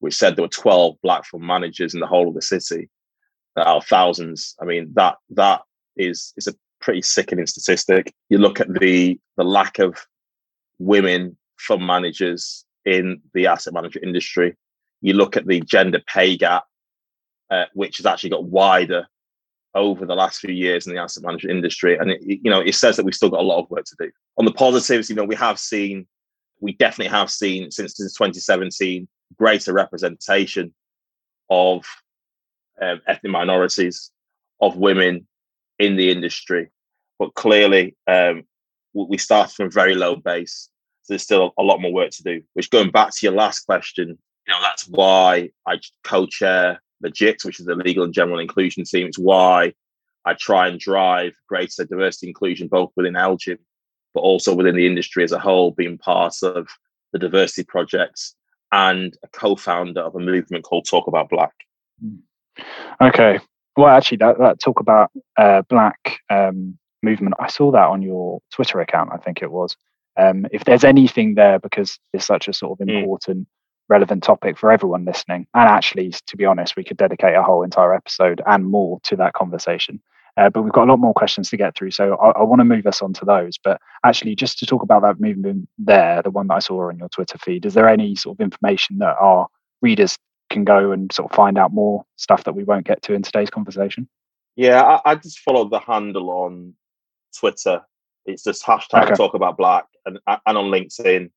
[0.00, 2.88] which said there were 12 black fund managers in the whole of the city
[3.56, 4.54] out of thousands.
[4.60, 5.62] I mean, that that
[5.96, 8.12] is is a pretty sickening statistic.
[8.28, 10.06] You look at the the lack of
[10.78, 14.56] women fund managers in the asset management industry.
[15.02, 16.64] You look at the gender pay gap,
[17.50, 19.06] uh, which has actually got wider
[19.74, 22.74] over the last few years in the asset management industry, and it, you know it
[22.74, 24.10] says that we've still got a lot of work to do.
[24.38, 26.06] On the positives, you know, we have seen
[26.60, 30.74] we definitely have seen since 2017 greater representation
[31.48, 31.84] of
[32.80, 34.10] um, ethnic minorities,
[34.60, 35.26] of women
[35.78, 36.70] in the industry.
[37.18, 38.44] But clearly, um,
[38.94, 40.68] we start from a very low base.
[41.02, 42.42] So there's still a lot more work to do.
[42.54, 47.44] Which, going back to your last question, you know, that's why I co-chair the JIT,
[47.44, 49.06] which is the Legal and General Inclusion team.
[49.06, 49.74] It's why
[50.24, 53.58] I try and drive greater diversity inclusion both within LGIM
[54.14, 56.68] but also within the industry as a whole, being part of
[57.12, 58.34] the diversity projects
[58.72, 61.52] and a co-founder of a movement called Talk About Black.
[62.00, 62.16] Hmm.
[63.00, 63.38] Okay.
[63.76, 68.40] Well, actually, that, that Talk About uh, Black um, movement, I saw that on your
[68.52, 69.76] Twitter account, I think it was.
[70.16, 72.96] Um, if there's anything there, because it's such a sort of hmm.
[72.96, 73.50] important, mm.
[73.88, 77.62] relevant topic for everyone listening, and actually, to be honest, we could dedicate a whole
[77.62, 80.00] entire episode and more to that conversation.
[80.36, 82.60] Uh, but we've got a lot more questions to get through, so I, I want
[82.60, 83.58] to move us on to those.
[83.62, 86.98] But actually, just to talk about that movement there, the one that I saw on
[86.98, 89.48] your Twitter feed, is there any sort of information that our
[89.82, 90.16] readers
[90.50, 93.22] can go and sort of find out more stuff that we won't get to in
[93.22, 94.08] today's conversation?
[94.56, 96.74] Yeah, I, I just followed the handle on
[97.38, 97.82] Twitter.
[98.26, 99.14] It's just hashtag okay.
[99.14, 101.30] talk about black and, and on LinkedIn.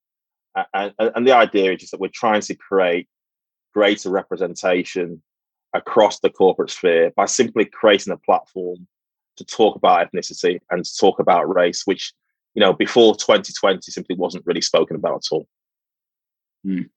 [0.73, 3.07] And, and the idea is just that we're trying to create
[3.73, 5.21] greater representation
[5.73, 8.87] across the corporate sphere by simply creating a platform
[9.37, 12.13] to talk about ethnicity and to talk about race, which
[12.55, 15.47] you know before 2020 simply wasn't really spoken about at all.
[16.65, 16.89] Mm.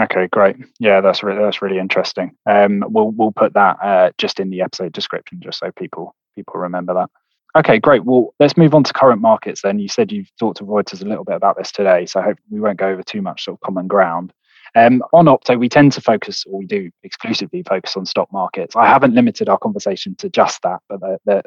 [0.00, 0.56] Okay, great.
[0.78, 2.32] Yeah, that's really that's really interesting.
[2.46, 6.60] Um, we'll we'll put that uh, just in the episode description, just so people people
[6.60, 7.10] remember that.
[7.56, 8.04] Okay, great.
[8.04, 9.62] Well, let's move on to current markets.
[9.62, 12.22] Then you said you've talked to Reuters a little bit about this today, so I
[12.22, 14.32] hope we won't go over too much sort of common ground.
[14.74, 18.76] Um, on Opto, we tend to focus, or we do exclusively focus on stock markets.
[18.76, 21.42] I haven't limited our conversation to just that, but there, there,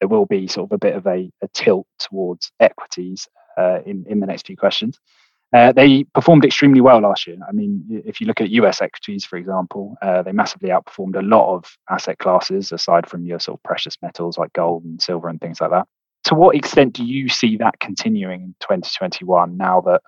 [0.00, 4.04] there will be sort of a bit of a, a tilt towards equities uh, in,
[4.08, 4.98] in the next few questions.
[5.54, 7.36] Uh, they performed extremely well last year.
[7.46, 11.22] I mean, if you look at US equities, for example, uh, they massively outperformed a
[11.22, 15.28] lot of asset classes aside from your sort of precious metals like gold and silver
[15.28, 15.86] and things like that.
[16.24, 20.00] To what extent do you see that continuing in 2021 now that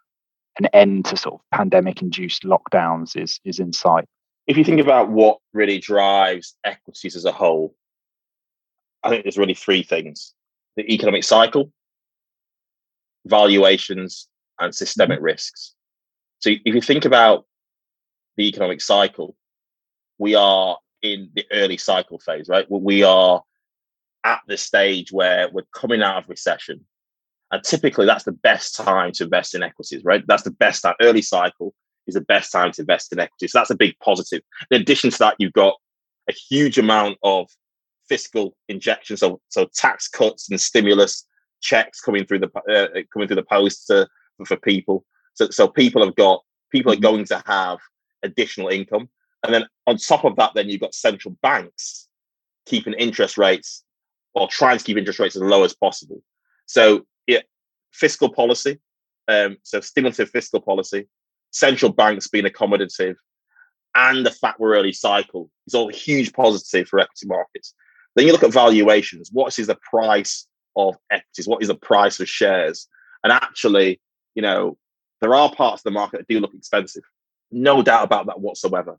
[0.58, 4.04] an end to sort of pandemic induced lockdowns is is in sight.
[4.46, 7.74] If you think about what really drives equities as a whole,
[9.02, 10.34] I think there's really three things
[10.76, 11.72] the economic cycle,
[13.26, 14.28] valuations,
[14.60, 15.26] and systemic mm-hmm.
[15.26, 15.74] risks.
[16.40, 17.46] So if you think about
[18.36, 19.36] the economic cycle,
[20.18, 22.66] we are in the early cycle phase, right?
[22.68, 23.42] We are
[24.24, 26.84] at the stage where we're coming out of recession.
[27.50, 30.24] And typically, that's the best time to invest in equities, right?
[30.26, 30.94] That's the best time.
[31.00, 31.74] Early cycle
[32.06, 33.52] is the best time to invest in equities.
[33.52, 34.42] So that's a big positive.
[34.70, 35.76] In addition to that, you've got
[36.28, 37.48] a huge amount of
[38.08, 41.26] fiscal injections, so so tax cuts and stimulus
[41.60, 44.06] checks coming through the uh, coming through the post to,
[44.46, 45.04] for people.
[45.34, 47.02] So so people have got people are mm-hmm.
[47.02, 47.78] going to have
[48.22, 49.08] additional income,
[49.42, 52.08] and then on top of that, then you've got central banks
[52.66, 53.82] keeping interest rates
[54.34, 56.22] or trying to keep interest rates as low as possible.
[56.66, 57.06] So
[57.94, 58.78] fiscal policy,
[59.28, 61.08] um, so stimulative fiscal policy,
[61.52, 63.14] central banks being accommodative,
[63.94, 67.74] and the fact we're early cycle is all a huge positive for equity markets.
[68.16, 69.30] Then you look at valuations.
[69.32, 71.46] What is the price of equities?
[71.46, 72.88] What is the price of shares?
[73.22, 74.00] And actually,
[74.34, 74.76] you know,
[75.20, 77.04] there are parts of the market that do look expensive.
[77.50, 78.98] No doubt about that whatsoever.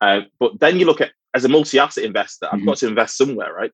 [0.00, 2.68] Uh, but then you look at, as a multi asset investor, I've mm-hmm.
[2.68, 3.72] got to invest somewhere, right?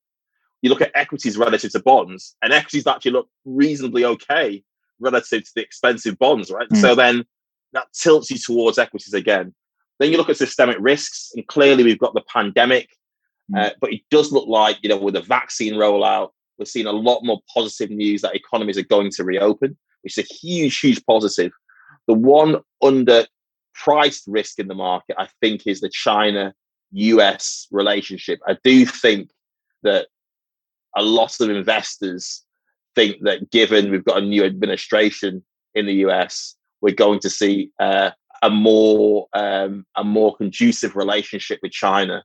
[0.64, 4.64] You look at equities relative to bonds, and equities actually look reasonably okay
[4.98, 6.66] relative to the expensive bonds, right?
[6.70, 6.80] Mm-hmm.
[6.80, 7.26] So then
[7.74, 9.54] that tilts you towards equities again.
[9.98, 12.88] Then you look at systemic risks, and clearly we've got the pandemic,
[13.52, 13.56] mm-hmm.
[13.56, 16.92] uh, but it does look like, you know, with the vaccine rollout, we're seeing a
[16.92, 21.04] lot more positive news that economies are going to reopen, which is a huge, huge
[21.04, 21.52] positive.
[22.06, 26.54] The one underpriced risk in the market, I think, is the China
[26.92, 28.40] US relationship.
[28.46, 29.28] I do think
[29.82, 30.06] that
[30.96, 32.42] a lot of investors
[32.94, 35.42] think that given we've got a new administration
[35.74, 38.10] in the US, we're going to see uh,
[38.42, 42.22] a more um, a more conducive relationship with China.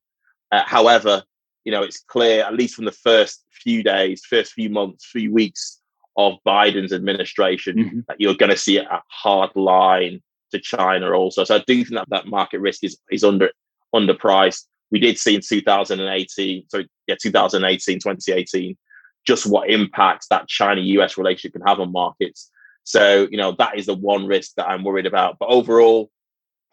[0.51, 1.23] Uh, however,
[1.63, 5.34] you know it's clear, at least from the first few days, first few months, few
[5.34, 5.79] weeks
[6.17, 7.99] of Biden's administration, mm-hmm.
[8.08, 11.43] that you're going to see a hard line to China also.
[11.43, 13.51] So I do think that that market risk is is under
[13.95, 14.65] underpriced.
[14.91, 18.77] We did see in 2018, so yeah, 2018, 2018,
[19.25, 22.49] just what impacts that China US relationship can have on markets.
[22.83, 25.37] So, you know, that is the one risk that I'm worried about.
[25.39, 26.09] But overall,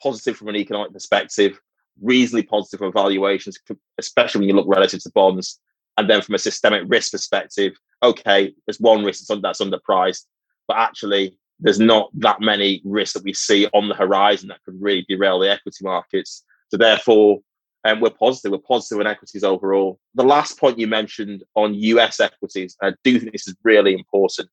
[0.03, 1.59] positive from an economic perspective,
[2.01, 3.59] reasonably positive from valuations,
[3.99, 5.59] especially when you look relative to bonds.
[5.99, 7.72] And then from a systemic risk perspective,
[8.03, 10.25] okay, there's one risk that's underpriced,
[10.68, 14.81] but actually there's not that many risks that we see on the horizon that could
[14.81, 16.44] really derail the equity markets.
[16.68, 17.40] So therefore,
[17.87, 18.51] um, we're positive.
[18.51, 20.01] We're positive on equities overall.
[20.16, 24.49] The last point you mentioned on US equities, I do think this is really important.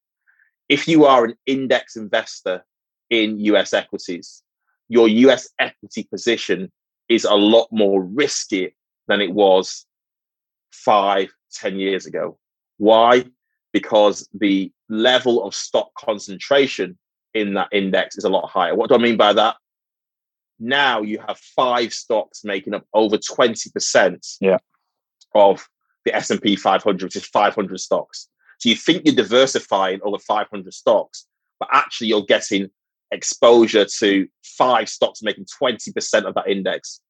[0.70, 2.64] If you are an index investor
[3.10, 4.44] in US equities,
[4.88, 6.72] your US equity position
[7.10, 8.76] is a lot more risky
[9.08, 9.88] than it was
[10.72, 12.38] five, ten years ago.
[12.78, 13.26] Why?
[13.72, 17.00] Because the level of stock concentration
[17.34, 18.76] in that index is a lot higher.
[18.76, 19.56] What do I mean by that?
[20.64, 24.58] Now you have five stocks making up over 20% yeah.
[25.36, 25.68] of
[26.06, 28.30] the S&P 500, which is 500 stocks.
[28.60, 31.28] So you think you're diversifying over 500 stocks,
[31.60, 32.70] but actually you're getting
[33.12, 34.26] exposure to
[34.58, 37.02] five stocks making 20% of that index.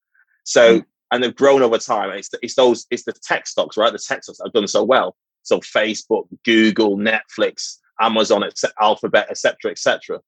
[0.46, 0.86] So, mm.
[1.12, 2.10] and they've grown over time.
[2.10, 3.94] It's, the, it's those, it's the tech stocks, right?
[3.94, 5.16] The tech stocks have done so well.
[5.44, 8.44] So Facebook, Google, Netflix, Amazon,
[8.82, 10.22] Alphabet, etc., etc.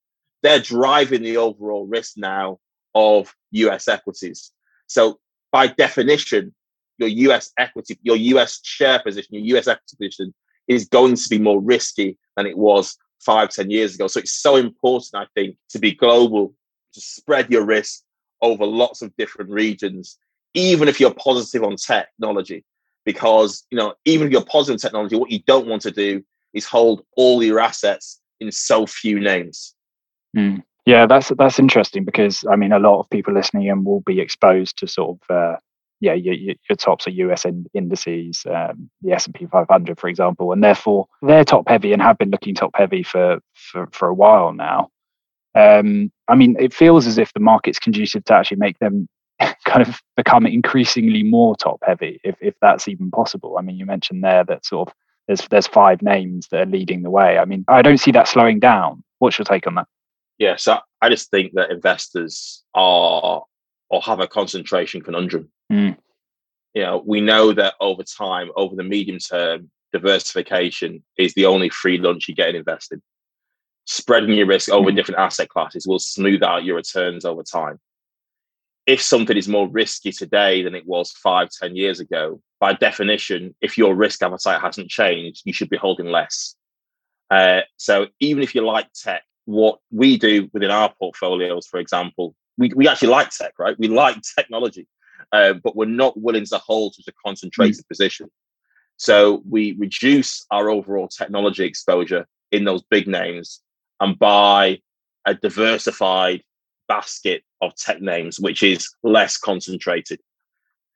[0.43, 2.59] They're driving the overall risk now
[2.95, 4.51] of US equities.
[4.87, 5.19] So
[5.51, 6.53] by definition,
[6.97, 10.33] your US equity, your US share position, your US equity position
[10.67, 14.07] is going to be more risky than it was five, ten years ago.
[14.07, 16.53] So it's so important, I think, to be global,
[16.93, 18.01] to spread your risk
[18.41, 20.17] over lots of different regions,
[20.53, 22.63] even if you're positive on technology.
[23.05, 26.23] Because, you know, even if you're positive on technology, what you don't want to do
[26.53, 29.75] is hold all your assets in so few names.
[30.35, 30.63] Mm.
[30.85, 34.19] Yeah, that's that's interesting because I mean, a lot of people listening in will be
[34.19, 35.55] exposed to sort of uh,
[35.99, 40.07] yeah your, your tops of US in, indices, um, the S and P 500, for
[40.09, 44.09] example, and therefore they're top heavy and have been looking top heavy for for, for
[44.09, 44.89] a while now.
[45.55, 49.07] Um, I mean, it feels as if the market's conducive to actually make them
[49.65, 53.57] kind of become increasingly more top heavy, if if that's even possible.
[53.57, 54.93] I mean, you mentioned there that sort of
[55.27, 57.39] there's there's five names that are leading the way.
[57.39, 59.03] I mean, I don't see that slowing down.
[59.17, 59.87] What's your take on that?
[60.37, 63.43] Yeah, so I just think that investors are
[63.89, 65.51] or have a concentration conundrum.
[65.71, 65.97] Mm.
[66.73, 71.69] You know, we know that over time, over the medium term, diversification is the only
[71.69, 73.01] free lunch you get in investing.
[73.85, 74.95] Spreading your risk over mm.
[74.95, 77.79] different asset classes will smooth out your returns over time.
[78.85, 83.55] If something is more risky today than it was five, ten years ago, by definition,
[83.61, 86.55] if your risk appetite hasn't changed, you should be holding less.
[87.31, 92.35] Uh, so even if you like tech, what we do within our portfolios, for example,
[92.57, 93.77] we, we actually like tech, right?
[93.79, 94.87] We like technology,
[95.31, 97.87] uh, but we're not willing to hold such a concentrated mm.
[97.87, 98.29] position.
[98.97, 103.61] So we reduce our overall technology exposure in those big names
[103.99, 104.79] and buy
[105.25, 106.43] a diversified
[106.87, 110.19] basket of tech names, which is less concentrated.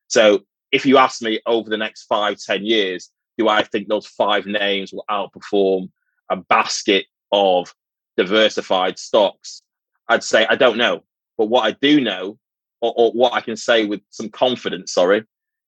[0.07, 4.07] So if you ask me over the next five, ten years, do I think those
[4.07, 5.89] five names will outperform
[6.29, 7.73] a basket of
[8.19, 9.61] diversified stocks?
[10.09, 11.03] I'd say I don't know.
[11.37, 12.37] But what I do know,
[12.81, 15.23] or, or what I can say with some confidence, sorry,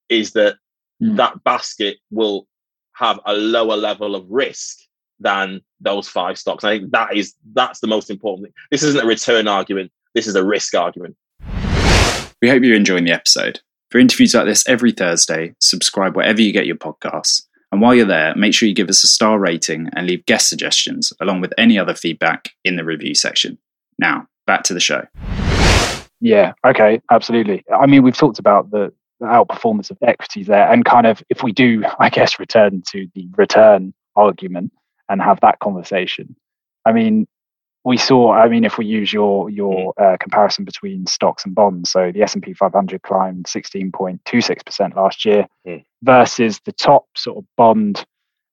[0.09, 0.57] is that
[1.01, 1.15] mm.
[1.15, 2.47] that basket will
[2.93, 4.77] have a lower level of risk
[5.19, 6.65] than those five stocks.
[6.65, 8.53] I think that is that's the most important thing.
[8.69, 9.91] This isn't a return argument.
[10.13, 11.15] This is a risk argument.
[12.41, 13.61] We hope you're enjoying the episode.
[13.91, 17.43] For interviews like this every Thursday, subscribe wherever you get your podcasts.
[17.71, 20.49] And while you're there, make sure you give us a star rating and leave guest
[20.49, 23.57] suggestions along with any other feedback in the review section.
[23.97, 25.05] Now, back to the show.
[26.19, 27.63] Yeah, okay, absolutely.
[27.73, 31.43] I mean, we've talked about the, the outperformance of equities there, and kind of if
[31.43, 34.71] we do, I guess, return to the return argument
[35.10, 36.36] and have that conversation.
[36.86, 37.27] I mean,
[37.83, 38.31] we saw.
[38.33, 42.21] I mean, if we use your your uh, comparison between stocks and bonds, so the
[42.21, 45.83] S and P 500 climbed 16.26 percent last year Mm.
[46.03, 48.03] versus the top sort of bond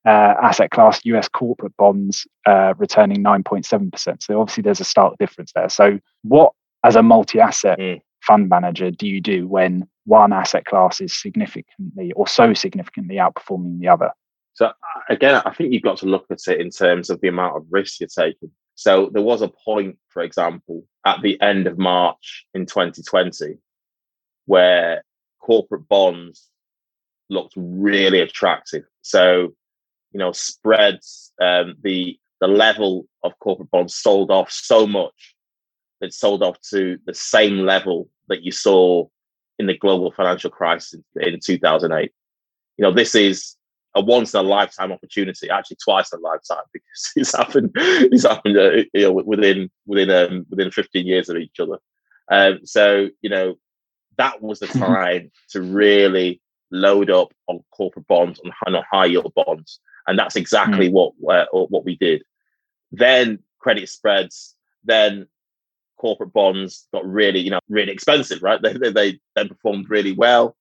[0.06, 4.22] uh, asset class, US corporate bonds, uh, returning 9.7 percent.
[4.22, 5.68] So obviously, there's a stark difference there.
[5.68, 6.52] So, what
[6.84, 8.00] as a multi-asset Mm.
[8.22, 13.78] fund manager do you do when one asset class is significantly or so significantly outperforming
[13.80, 14.10] the other?
[14.54, 14.72] So uh,
[15.08, 17.64] again, I think you've got to look at it in terms of the amount of
[17.70, 18.50] risk you're taking.
[18.78, 23.58] So there was a point, for example, at the end of March in 2020,
[24.46, 25.02] where
[25.40, 26.46] corporate bonds
[27.28, 28.84] looked really attractive.
[29.02, 29.52] So,
[30.12, 35.34] you know, spreads, um, the the level of corporate bonds sold off so much
[36.00, 39.08] that sold off to the same level that you saw
[39.58, 42.12] in the global financial crisis in 2008.
[42.76, 43.56] You know, this is
[43.98, 47.70] a once in a lifetime opportunity, actually twice in a lifetime, because it's happened.
[47.74, 51.78] It's happened, uh, you know, within within um, within 15 years of each other.
[52.30, 53.56] Um, so you know,
[54.16, 59.32] that was the time to really load up on corporate bonds and on high yield
[59.34, 62.22] bonds, and that's exactly what uh, what we did.
[62.92, 65.26] Then credit spreads, then
[65.98, 68.62] corporate bonds got really, you know, really expensive, right?
[68.62, 70.56] They they, they then performed really well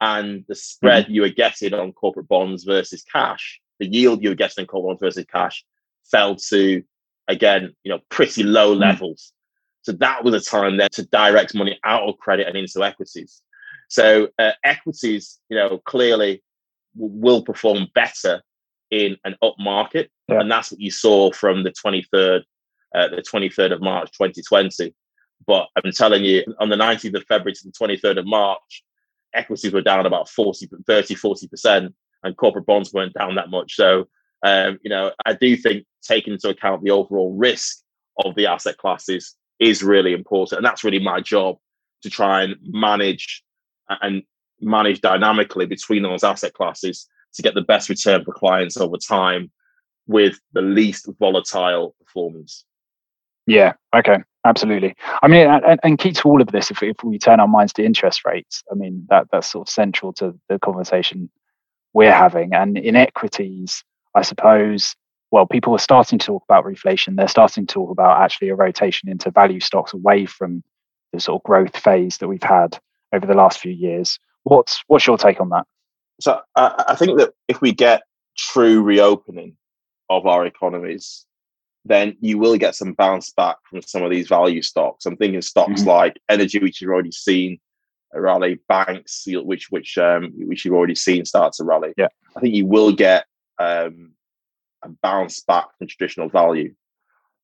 [0.00, 4.34] and the spread you were getting on corporate bonds versus cash, the yield you were
[4.34, 5.64] getting on corporate bonds versus cash
[6.10, 6.82] fell to
[7.28, 9.32] again, you know, pretty low levels.
[9.82, 13.42] So that was a time then to direct money out of credit and into equities.
[13.88, 16.42] So uh, equities, you know, clearly
[16.96, 18.42] w- will perform better
[18.90, 20.40] in an up market, Yeah.
[20.40, 22.42] and that's what you saw from the 23rd,
[22.94, 24.94] uh, the 23rd of March 2020.
[25.46, 28.82] But I'm telling you, on the 19th of February to the 23rd of March,
[29.36, 33.74] equities were down about 40, 30, 40%, and corporate bonds weren't down that much.
[33.74, 34.08] So,
[34.44, 37.78] um, you know, I do think taking into account the overall risk
[38.24, 40.58] of the asset classes is really important.
[40.58, 41.56] And that's really my job
[42.02, 43.42] to try and manage
[43.88, 44.22] and
[44.60, 49.50] manage dynamically between those asset classes to get the best return for clients over time
[50.06, 52.64] with the least volatile performance.
[53.46, 53.74] Yeah.
[53.94, 54.18] Okay.
[54.44, 54.94] Absolutely.
[55.22, 57.72] I mean, and, and key to all of this, if, if we turn our minds
[57.74, 61.28] to interest rates, I mean that that's sort of central to the conversation
[61.92, 62.54] we're having.
[62.54, 63.82] And in equities,
[64.14, 64.94] I suppose,
[65.32, 67.16] well, people are starting to talk about reflation.
[67.16, 70.62] They're starting to talk about actually a rotation into value stocks away from
[71.12, 72.78] the sort of growth phase that we've had
[73.12, 74.18] over the last few years.
[74.44, 75.66] What's what's your take on that?
[76.20, 78.02] So I, I think that if we get
[78.36, 79.56] true reopening
[80.08, 81.26] of our economies,
[81.88, 85.06] then you will get some bounce back from some of these value stocks.
[85.06, 85.86] I'm thinking stocks Mhm.
[85.86, 87.58] like energy, which you've already seen
[88.12, 91.92] a rally, banks, which which um, which you've already seen start to rally.
[91.96, 92.08] Yeah.
[92.36, 93.26] I think you will get
[93.58, 94.12] um,
[94.82, 96.74] a bounce back from traditional value.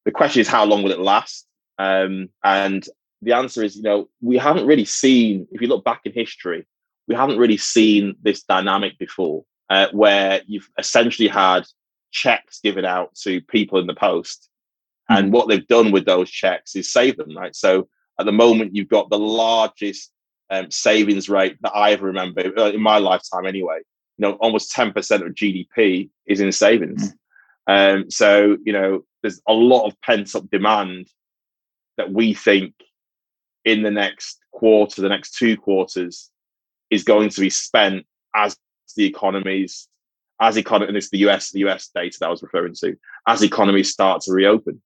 [0.04, 1.46] The question is, how long will it last?
[1.78, 2.86] Um, and
[3.22, 5.46] the answer is, you know, we haven't really seen.
[5.52, 6.66] If you look back in history,
[7.08, 11.64] we haven't really seen this dynamic before, uh, where you've essentially had
[12.12, 14.48] checks given out to people in the post,
[15.08, 17.36] and what they've done with those checks is save them.
[17.36, 17.54] Right.
[17.54, 20.12] So at the moment, you've got the largest
[20.50, 23.80] um, savings rate that I ever remember uh, in my lifetime, anyway.
[24.18, 27.12] You know, almost ten percent of GDP is in savings.
[27.66, 31.08] Um, so you know, there's a lot of pent up demand
[31.96, 32.74] that we think
[33.64, 36.30] in the next quarter, the next two quarters,
[36.90, 38.56] is going to be spent as
[38.96, 39.88] the economies,
[40.40, 43.42] as economy, and it's the US, the US data that I was referring to, as
[43.42, 44.80] economies start to reopen,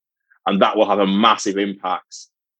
[0.47, 2.17] and that will have a massive impact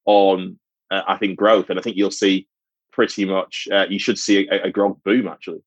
[0.07, 0.59] on,
[0.91, 2.47] uh, I think, growth, and I think you'll see
[2.93, 5.63] pretty much, uh, you should see a, a growth boom actually.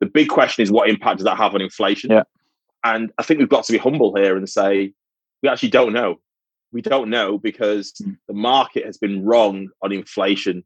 [0.00, 2.10] The big question is what impact does that have on inflation?
[2.10, 2.22] Yeah.
[2.82, 4.94] And I think we've got to be humble here and say
[5.42, 6.18] we actually don't know.
[6.72, 8.16] We don't know because Mm.
[8.26, 10.64] the market has been wrong on inflation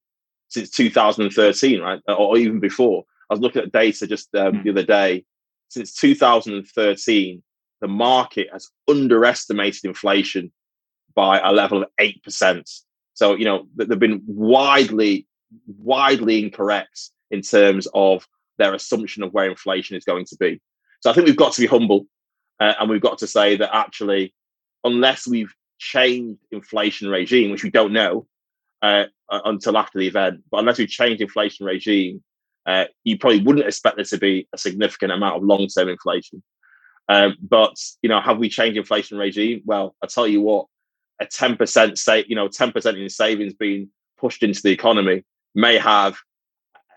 [0.49, 3.05] since 2013, right, or even before.
[3.29, 4.62] I was looking at data just um, Mm.
[4.64, 5.25] the other day.
[5.69, 7.43] Since 2013,
[7.81, 10.53] the market has underestimated inflation
[11.14, 12.71] by a level of eight percent.
[13.14, 15.27] So you know they've been widely,
[15.67, 18.27] widely incorrect in terms of
[18.59, 20.61] their assumption of where inflation is going to be.
[21.01, 22.07] So I think we've got to be humble,
[22.61, 24.35] uh, and we've got to say that actually,
[24.85, 28.27] unless we've changed inflation regime, which we don't know,
[28.83, 30.43] uh, until after the event.
[30.51, 32.23] But unless we've changed inflation regime,
[32.67, 36.43] uh, you probably wouldn't expect there to be a significant amount of long-term inflation.
[37.09, 39.62] Um, but you know, have we changed inflation regime?
[39.64, 40.67] Well, I tell you what,
[41.21, 45.25] a ten percent say, you know, ten percent in savings being pushed into the economy
[45.55, 46.17] may have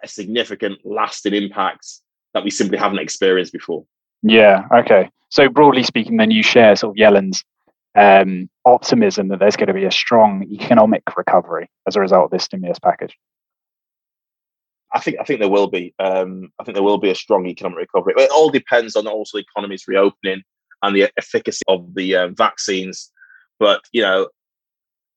[0.03, 1.85] a significant lasting impact
[2.33, 3.85] that we simply haven't experienced before.
[4.23, 4.63] Yeah.
[4.73, 5.09] Okay.
[5.29, 7.43] So broadly speaking, then you share sort of Yellen's
[7.95, 12.31] um, optimism that there's going to be a strong economic recovery as a result of
[12.31, 13.17] this stimulus package.
[14.93, 15.93] I think I think there will be.
[15.99, 18.13] Um, I think there will be a strong economic recovery.
[18.15, 20.43] But It all depends on also the economy's reopening
[20.81, 23.11] and the efficacy of the uh, vaccines.
[23.59, 24.29] But you know,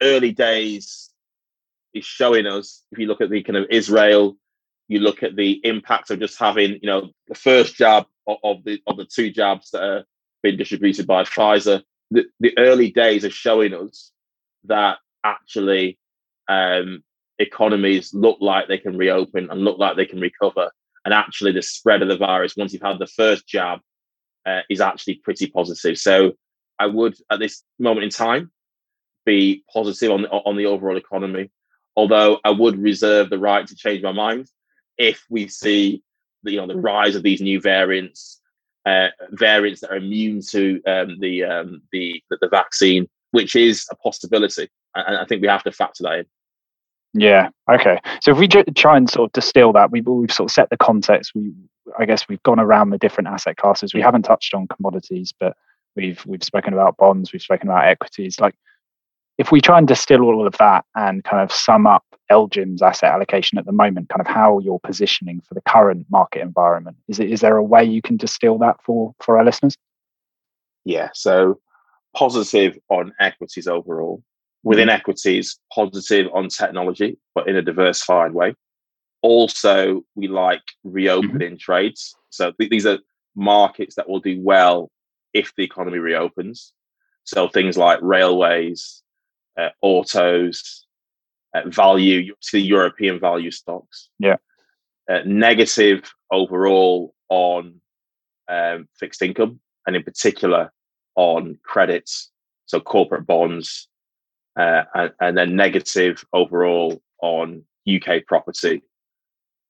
[0.03, 1.11] early days
[1.95, 2.83] is showing us.
[2.93, 4.37] If you look at the kind of Israel,
[4.89, 8.65] you look at the impact of just having you know the first jab of, of
[8.65, 10.05] the of the two jabs that are
[10.43, 11.83] being distributed by Pfizer.
[12.11, 14.11] The, the early days are showing us
[14.65, 15.99] that actually
[16.49, 17.03] um,
[17.39, 20.71] economies look like they can reopen and look like they can recover.
[21.05, 23.81] And actually, the spread of the virus, once you've had the first jab,
[24.47, 25.99] uh, is actually pretty positive.
[25.99, 26.33] So
[26.79, 28.51] I would, at this moment in time,
[29.25, 31.51] be positive on the, on the overall economy.
[31.97, 34.49] Although I would reserve the right to change my mind
[34.99, 36.03] if we see
[36.43, 38.41] the, you know the rise of these new variants,
[38.87, 43.97] uh, variants that are immune to um, the, um, the the vaccine, which is a
[43.97, 46.27] possibility, and I think we have to factor that in.
[47.15, 47.51] Yeah.
[47.71, 47.99] Okay.
[48.23, 50.77] So if we try and sort of distill that, we've we've sort of set the
[50.77, 51.33] context.
[51.35, 51.53] We,
[51.99, 53.93] I guess, we've gone around the different asset classes.
[53.93, 55.57] We haven't touched on commodities, but
[55.95, 57.33] we've we've spoken about bonds.
[57.33, 58.41] We've spoken about equities.
[58.41, 58.55] Like,
[59.37, 63.13] if we try and distill all of that and kind of sum up LGIM's asset
[63.13, 67.21] allocation at the moment, kind of how you're positioning for the current market environment, is
[67.21, 69.77] it is there a way you can distill that for for our listeners?
[70.85, 71.11] Yeah.
[71.13, 71.61] So
[72.17, 74.23] positive on equities overall
[74.65, 78.55] within equities, positive on technology, but in a diversified way.
[79.23, 81.57] Also, we like reopening mm-hmm.
[81.57, 82.15] trades.
[82.31, 82.99] So th- these are
[83.35, 84.91] markets that will do well
[85.33, 86.73] if the economy reopens.
[87.25, 89.03] So things like railways,
[89.57, 90.87] uh, autos,
[91.55, 94.09] uh, value, the European value stocks.
[94.19, 94.37] Yeah.
[95.09, 97.81] Uh, negative overall on
[98.49, 100.73] um, fixed income and in particular
[101.17, 102.31] on credits.
[102.67, 103.89] So corporate bonds,
[104.59, 108.83] uh, and, then negative overall on UK property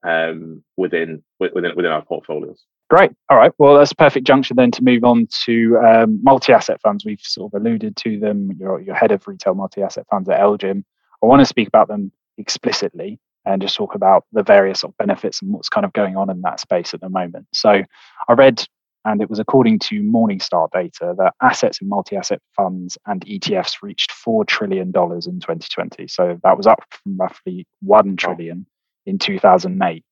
[0.05, 2.65] um, within within within our portfolios.
[2.91, 3.13] Great.
[3.31, 3.53] All right.
[3.57, 7.07] Well, that's a perfect junction then to move on to um, multi-asset funds.
[7.07, 8.51] We've sort of alluded to them.
[8.59, 10.85] You're, you're head of retail multi-asset funds at LGIM.
[11.23, 14.99] I want to speak about them explicitly and just talk about the various sort of
[14.99, 17.47] benefits and what's kind of going on in that space at the moment.
[17.55, 17.83] So
[18.29, 18.63] I read
[19.05, 24.13] and it was according to Morningstar data that assets in multi-asset funds and ETFs reached
[24.13, 26.07] four trillion dollars in 2020.
[26.09, 28.67] So that was up from roughly 1 trillion
[29.07, 30.05] in 2008.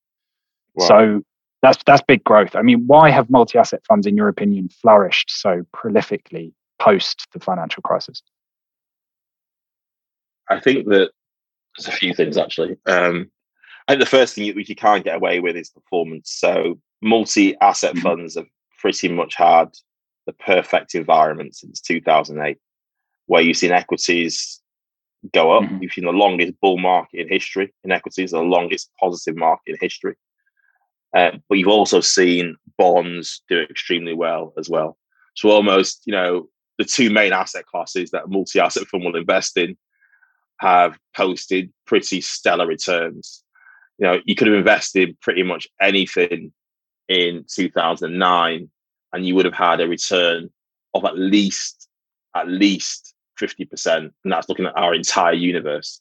[0.74, 0.86] Wow.
[0.86, 1.22] So
[1.62, 2.56] that's that's big growth.
[2.56, 7.82] I mean, why have multi-asset funds, in your opinion, flourished so prolifically post the financial
[7.82, 8.22] crisis?
[10.48, 11.10] I think that
[11.76, 12.76] there's a few things actually.
[12.86, 13.30] Um,
[13.86, 16.30] I think the first thing which you can't get away with is performance.
[16.32, 18.02] So multi-asset mm-hmm.
[18.02, 18.46] funds have
[18.80, 19.68] pretty much had
[20.26, 22.58] the perfect environment since 2008,
[23.26, 24.60] where you've seen equities
[25.32, 25.64] go up.
[25.64, 25.82] Mm-hmm.
[25.82, 29.76] You've seen the longest bull market in history in equities, the longest positive market in
[29.80, 30.16] history.
[31.14, 34.96] Uh, but you've also seen bonds do extremely well as well.
[35.34, 39.76] So almost, you know, the two main asset classes that multi-asset fund will invest in
[40.60, 43.42] have posted pretty stellar returns.
[43.98, 46.52] You know, you could have invested pretty much anything
[47.10, 48.70] in 2009
[49.12, 50.48] and you would have had a return
[50.94, 51.88] of at least
[52.36, 56.00] at least 50% and that's looking at our entire universe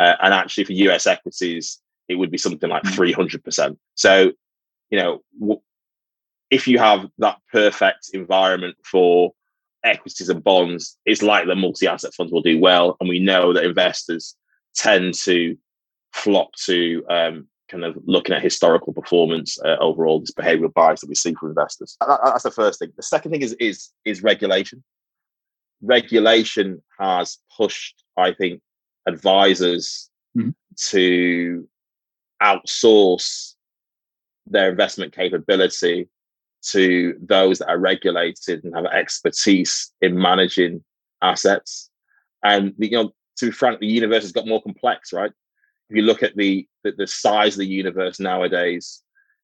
[0.00, 1.78] uh, and actually for us equities
[2.08, 3.76] it would be something like 300% mm.
[3.94, 4.32] so
[4.90, 5.60] you know w-
[6.50, 9.32] if you have that perfect environment for
[9.84, 13.64] equities and bonds it's like the multi-asset funds will do well and we know that
[13.64, 14.34] investors
[14.74, 15.56] tend to
[16.12, 21.08] flock to um, kind of looking at historical performance uh, overall, this behavioural bias that
[21.08, 21.96] we see from investors.
[22.00, 22.90] That, that's the first thing.
[22.96, 24.82] The second thing is is is regulation.
[25.82, 28.60] Regulation has pushed, I think,
[29.06, 30.50] advisors mm-hmm.
[30.90, 31.68] to
[32.42, 33.54] outsource
[34.46, 36.08] their investment capability
[36.62, 40.84] to those that are regulated and have expertise in managing
[41.22, 41.88] assets.
[42.42, 45.32] And you know, to be frank, the universe has got more complex, right?
[45.90, 49.02] If you look at the, the, the size of the universe nowadays,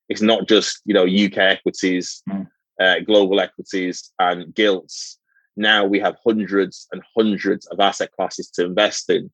[0.09, 2.47] it's not just you know UK equities, mm.
[2.81, 5.19] uh, global equities, and gilts.
[5.57, 9.31] Now we have hundreds and hundreds of asset classes to invest in.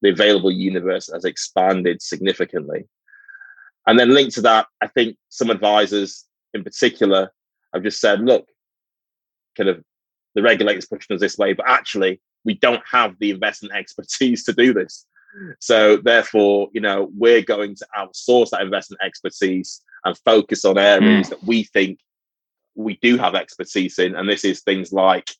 [0.00, 2.86] the available universe has expanded significantly.
[3.86, 7.30] And then linked to that, I think some advisors in particular
[7.74, 8.46] have just said, look,
[9.56, 9.82] kind of
[10.34, 14.52] the regulators pushing us this way, but actually we don't have the investment expertise to
[14.54, 15.06] do this.
[15.60, 21.26] So therefore, you know, we're going to outsource that investment expertise and focus on areas
[21.26, 21.30] mm.
[21.30, 21.98] that we think
[22.74, 24.14] we do have expertise in.
[24.14, 25.30] And this is things like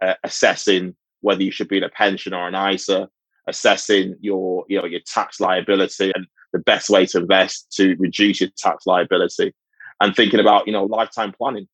[0.00, 3.08] uh, assessing whether you should be in a pension or an ISA,
[3.46, 8.40] assessing your, you know, your tax liability and the best way to invest to reduce
[8.40, 9.54] your tax liability,
[10.00, 11.68] and thinking about, you know, lifetime planning.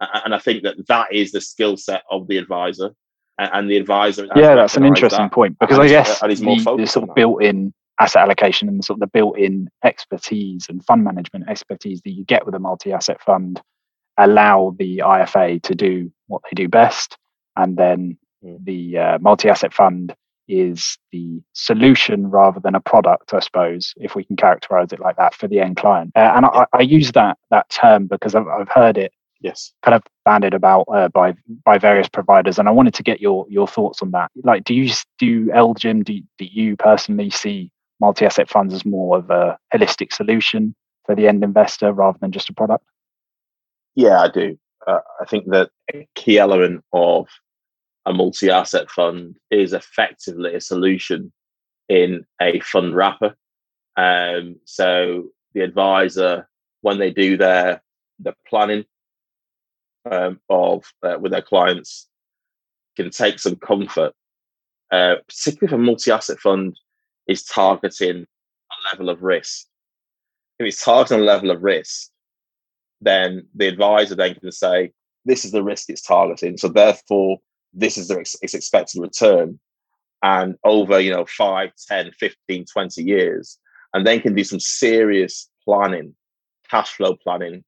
[0.00, 2.90] And I think that that is the skill set of the advisor
[3.52, 4.26] and the advisor.
[4.36, 5.32] Yeah, that's an interesting that.
[5.32, 9.06] point because I guess the, the sort of built-in asset allocation and sort of the
[9.06, 13.60] built-in expertise and fund management expertise that you get with a multi-asset fund
[14.18, 17.16] allow the IFA to do what they do best,
[17.56, 18.64] and then mm.
[18.64, 20.14] the uh, multi-asset fund
[20.48, 25.16] is the solution rather than a product, I suppose, if we can characterize it like
[25.16, 26.10] that for the end client.
[26.16, 29.72] Uh, and I, I, use that that term because I've, I've heard it yes.
[29.82, 31.34] kind of banded about uh, by
[31.64, 34.30] by various providers and i wanted to get your your thoughts on that.
[34.42, 37.70] Like do you do LGIM do, do you personally see
[38.00, 40.74] multi-asset funds as more of a holistic solution
[41.04, 42.84] for the end investor rather than just a product?
[43.94, 44.58] Yeah i do.
[44.86, 47.26] Uh, i think that a key element of
[48.06, 51.32] a multi-asset fund is effectively a solution
[51.88, 53.34] in a fund wrapper.
[53.96, 56.48] Um, so the advisor
[56.80, 57.82] when they do their
[58.18, 58.84] the planning
[60.10, 62.08] um, of uh, with their clients
[62.96, 64.12] can take some comfort,
[64.90, 66.78] uh, particularly if a multi-asset fund
[67.26, 69.66] is targeting a level of risk.
[70.58, 72.10] If it's targeting a level of risk,
[73.00, 74.92] then the advisor then can say,
[75.24, 76.56] this is the risk it's targeting.
[76.56, 77.38] So therefore,
[77.72, 79.58] this is the ex- its expected return.
[80.22, 83.58] And over, you know, 5, 10, 15, 20 years,
[83.94, 86.14] and then can do some serious planning,
[86.70, 87.64] cash flow planning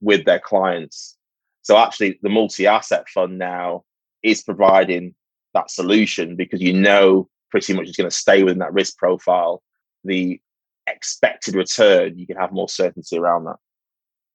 [0.00, 1.16] with their clients
[1.62, 3.84] so actually, the multi-asset fund now
[4.22, 5.14] is providing
[5.54, 9.62] that solution because you know pretty much it's going to stay within that risk profile.
[10.04, 10.40] The
[10.88, 13.56] expected return, you can have more certainty around that.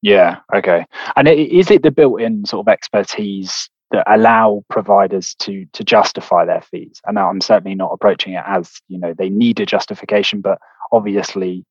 [0.01, 0.39] Yeah.
[0.53, 0.85] Okay.
[1.15, 6.61] And is it the built-in sort of expertise that allow providers to to justify their
[6.61, 7.01] fees?
[7.05, 10.59] And I'm certainly not approaching it as you know they need a justification, but
[10.91, 11.65] obviously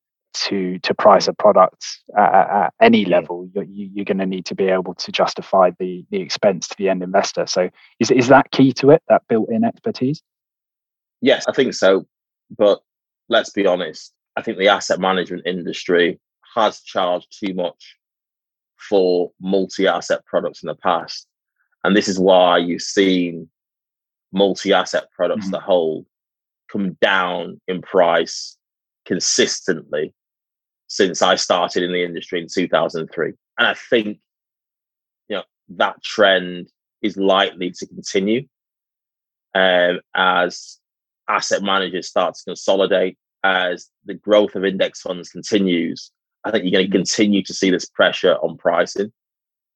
[0.45, 4.55] to to price a product at, at any level, you're, you're going to need to
[4.55, 7.45] be able to justify the the expense to the end investor.
[7.47, 7.69] So,
[7.99, 9.01] is is that key to it?
[9.09, 10.21] That built-in expertise?
[11.21, 12.05] Yes, I think so.
[12.55, 12.79] But
[13.29, 14.13] let's be honest.
[14.35, 16.19] I think the asset management industry
[16.55, 17.97] has charged too much
[18.89, 21.27] for multi-asset products in the past,
[21.83, 23.49] and this is why you've seen
[24.31, 25.51] multi-asset products mm-hmm.
[25.51, 26.05] that hold
[26.71, 28.57] come down in price
[29.05, 30.13] consistently
[30.87, 33.33] since I started in the industry in 2003.
[33.57, 34.19] And I think,
[35.27, 36.69] you know, that trend
[37.01, 38.47] is likely to continue
[39.53, 40.79] um, as
[41.27, 46.11] asset managers start to consolidate, as the growth of index funds continues.
[46.43, 46.97] I think you're going to mm-hmm.
[46.99, 49.11] continue to see this pressure on pricing.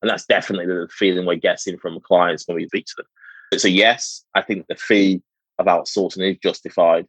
[0.01, 3.59] And that's definitely the feeling we're getting from clients when we speak to them.
[3.59, 5.21] So, yes, I think the fee
[5.59, 7.05] of outsourcing is justified.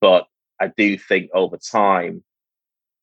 [0.00, 0.26] But
[0.60, 2.22] I do think over time,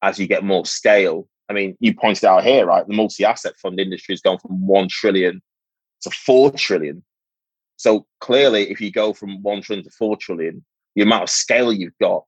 [0.01, 1.27] as you get more scale.
[1.49, 2.85] I mean, you pointed out here, right?
[2.87, 5.41] The multi-asset fund industry has gone from one trillion
[6.01, 7.03] to four trillion.
[7.77, 11.71] So clearly, if you go from one trillion to four trillion, the amount of scale
[11.71, 12.25] you've got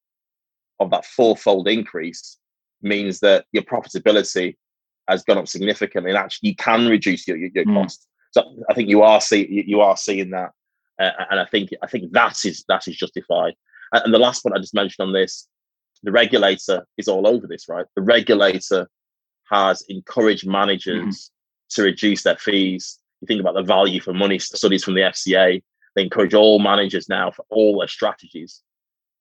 [0.79, 2.37] of that fourfold increase
[2.81, 4.55] means that your profitability
[5.07, 7.73] has gone up significantly, and actually you can reduce your, your, your mm.
[7.73, 8.07] costs.
[8.31, 10.51] So I think you are seeing you are seeing that,
[11.01, 13.55] uh, and I think I think that is that is justified.
[13.91, 15.47] And the last point I just mentioned on this
[16.03, 17.85] the regulator is all over this, right?
[17.95, 18.89] The regulator
[19.51, 21.81] has encouraged managers mm-hmm.
[21.81, 22.99] to reduce their fees.
[23.21, 25.61] You think about the value for money studies from the FCA.
[25.95, 28.61] They encourage all managers now for all their strategies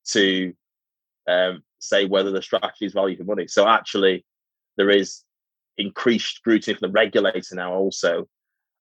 [0.08, 0.52] to
[1.28, 3.48] um, say whether the strategy is value for money.
[3.48, 4.24] So actually,
[4.76, 5.24] there is
[5.76, 8.28] increased scrutiny from the regulator now also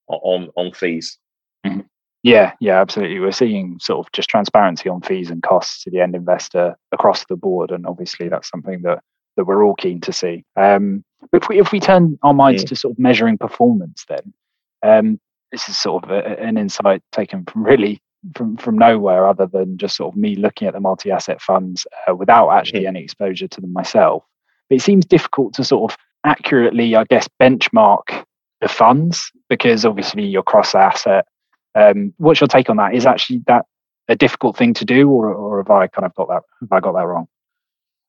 [0.07, 1.17] on on fees.
[1.65, 1.81] Mm-hmm.
[2.27, 3.19] Yeah, yeah, absolutely.
[3.19, 7.25] We're seeing sort of just transparency on fees and costs to the end investor across
[7.25, 9.01] the board, and obviously that's something that
[9.37, 10.43] that we're all keen to see.
[10.55, 12.69] Um, but if we if we turn our minds yeah.
[12.69, 14.33] to sort of measuring performance, then
[14.83, 15.19] um,
[15.51, 18.01] this is sort of a, an insight taken from really
[18.35, 21.87] from from nowhere, other than just sort of me looking at the multi asset funds
[22.07, 22.89] uh, without actually yeah.
[22.89, 24.23] any exposure to them myself.
[24.69, 28.25] But it seems difficult to sort of accurately, I guess, benchmark
[28.59, 31.25] the funds because obviously you're cross asset
[31.77, 32.95] um, what's your take on that?
[32.95, 33.65] Is actually that
[34.07, 36.41] a difficult thing to do, or, or have I kind of got that?
[36.61, 37.27] Have I got that wrong?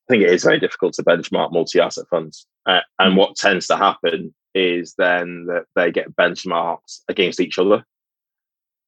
[0.09, 3.77] I think it is very difficult to benchmark multi-asset funds, uh, and what tends to
[3.77, 7.85] happen is then that they get benchmarked against each other,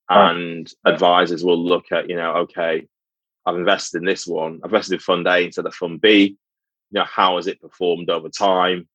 [0.09, 2.87] and advisors will look at you know okay,
[3.45, 6.37] I've invested in this one, I've invested in fund A instead of fund B.
[6.93, 8.89] You know how has it performed over time?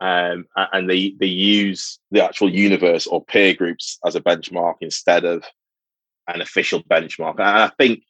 [0.00, 5.24] Um, and they they use the actual universe or peer groups as a benchmark instead
[5.24, 5.44] of
[6.28, 7.34] an official benchmark.
[7.34, 8.02] And I think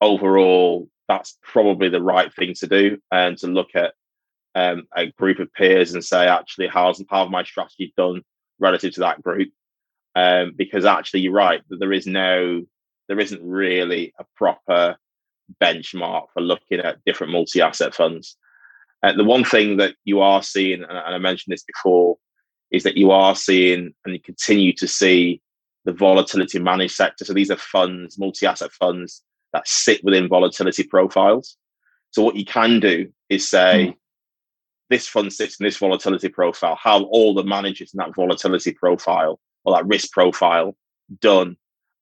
[0.00, 3.94] overall that's probably the right thing to do and to look at
[4.54, 8.22] um, a group of peers and say, actually, how's how have my strategy done
[8.58, 9.50] relative to that group?
[10.14, 12.64] Um, because actually, you're right that there is no,
[13.08, 14.96] there isn't really a proper
[15.62, 18.36] benchmark for looking at different multi-asset funds.
[19.02, 22.18] Uh, the one thing that you are seeing, and I mentioned this before,
[22.70, 25.40] is that you are seeing and you continue to see
[25.84, 27.24] the volatility managed sector.
[27.24, 29.22] So these are funds, multi-asset funds
[29.52, 31.56] that sit within volatility profiles.
[32.10, 33.96] So what you can do is say, mm.
[34.90, 39.40] this fund sits in this volatility profile, how all the managers in that volatility profile
[39.64, 40.76] or that risk profile
[41.20, 41.56] done,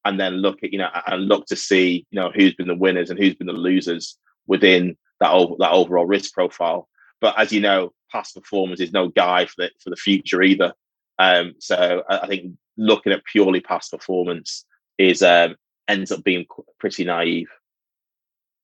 [0.05, 2.75] and then look at, you know, and look to see, you know, who's been the
[2.75, 6.89] winners and who's been the losers within that, that overall risk profile.
[7.21, 10.73] But as you know, past performance is no guide for the, for the future either.
[11.19, 14.65] Um, so I, I think looking at purely past performance
[14.99, 15.57] is um,
[15.89, 16.47] ends up being
[16.79, 17.49] pretty naive.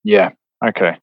[0.03, 0.31] Yeah.
[0.65, 0.97] Okay.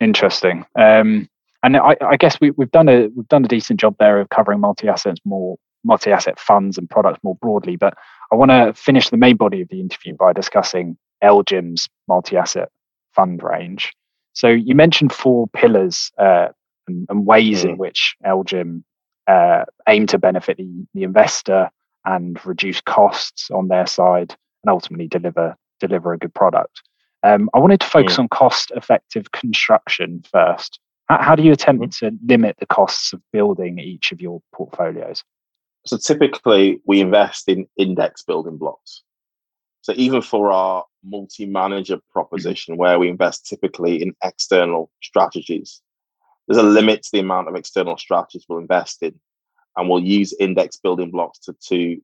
[0.00, 0.64] Interesting.
[0.78, 1.28] Um,
[1.62, 4.28] and I, I, guess we, have done a we've done a decent job there of
[4.28, 7.76] covering multi assets more multi asset funds and products more broadly.
[7.76, 7.94] But
[8.32, 12.70] I want to finish the main body of the interview by discussing LGIM's multi asset
[13.14, 13.92] fund range.
[14.36, 16.48] So you mentioned four pillars uh,
[16.86, 17.70] and, and, ways mm.
[17.70, 18.84] in which LGIM
[19.26, 21.70] uh, aim to benefit the, the investor
[22.04, 26.82] and reduce costs on their side and ultimately deliver deliver a good product.
[27.22, 28.22] Um, I wanted to focus yeah.
[28.22, 30.80] on cost effective construction first.
[31.08, 32.06] How, how do you attempt mm-hmm.
[32.08, 35.24] to limit the costs of building each of your portfolios?
[35.86, 39.02] So typically, we invest in index building blocks.
[39.86, 45.80] So even for our multi-manager proposition, where we invest typically in external strategies,
[46.48, 49.14] there's a limit to the amount of external strategies we'll invest in,
[49.76, 52.02] and we'll use index building blocks to to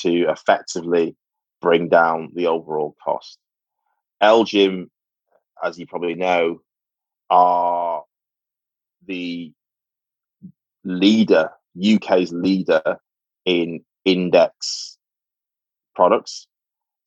[0.00, 1.14] to effectively
[1.60, 3.38] bring down the overall cost.
[4.22, 4.88] LGIM,
[5.62, 6.62] as you probably know,
[7.28, 8.04] are
[9.06, 9.52] the
[10.82, 12.96] leader, UK's leader
[13.44, 14.96] in index
[15.94, 16.47] products.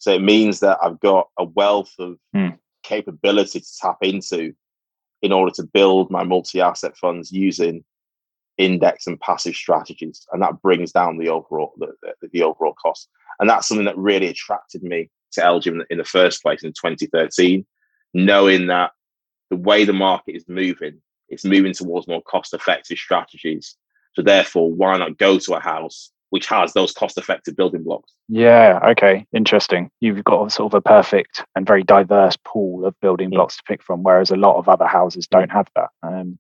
[0.01, 2.57] So it means that I've got a wealth of mm.
[2.81, 4.51] capability to tap into
[5.21, 7.83] in order to build my multi-asset funds using
[8.57, 13.09] index and passive strategies, and that brings down the overall the, the, the overall cost.
[13.39, 17.63] And that's something that really attracted me to LGIM in the first place in 2013,
[18.15, 18.93] knowing that
[19.51, 20.99] the way the market is moving,
[21.29, 23.75] it's moving towards more cost-effective strategies.
[24.15, 28.11] So therefore, why not go to a house which has those cost-effective building blocks?
[28.27, 28.79] Yeah.
[28.89, 29.25] Okay.
[29.34, 29.89] Interesting.
[29.99, 33.84] You've got sort of a perfect and very diverse pool of building blocks to pick
[33.84, 35.89] from, whereas a lot of other houses don't have that.
[36.03, 36.39] Um,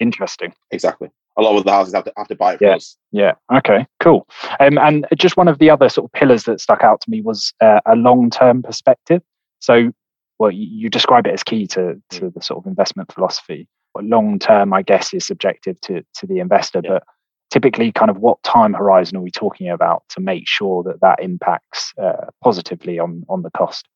[0.00, 0.54] interesting.
[0.70, 2.74] Exactly a lot of the houses have to, have to buy it yeah.
[2.74, 2.96] us.
[3.12, 3.32] Yeah.
[3.54, 3.86] Okay.
[4.00, 4.28] Cool.
[4.58, 7.22] Um, and just one of the other sort of pillars that stuck out to me
[7.22, 9.22] was uh, a long-term perspective.
[9.60, 9.92] So,
[10.38, 12.34] well, you, you, describe it as key to to mm.
[12.34, 13.68] the sort of investment philosophy.
[14.00, 16.80] Long-term, I guess, is subjective to to the investor.
[16.84, 16.90] Yeah.
[16.90, 17.02] But
[17.50, 21.20] typically, kind of what time horizon are we talking about to make sure that that
[21.20, 23.86] impacts uh, positively on on the cost?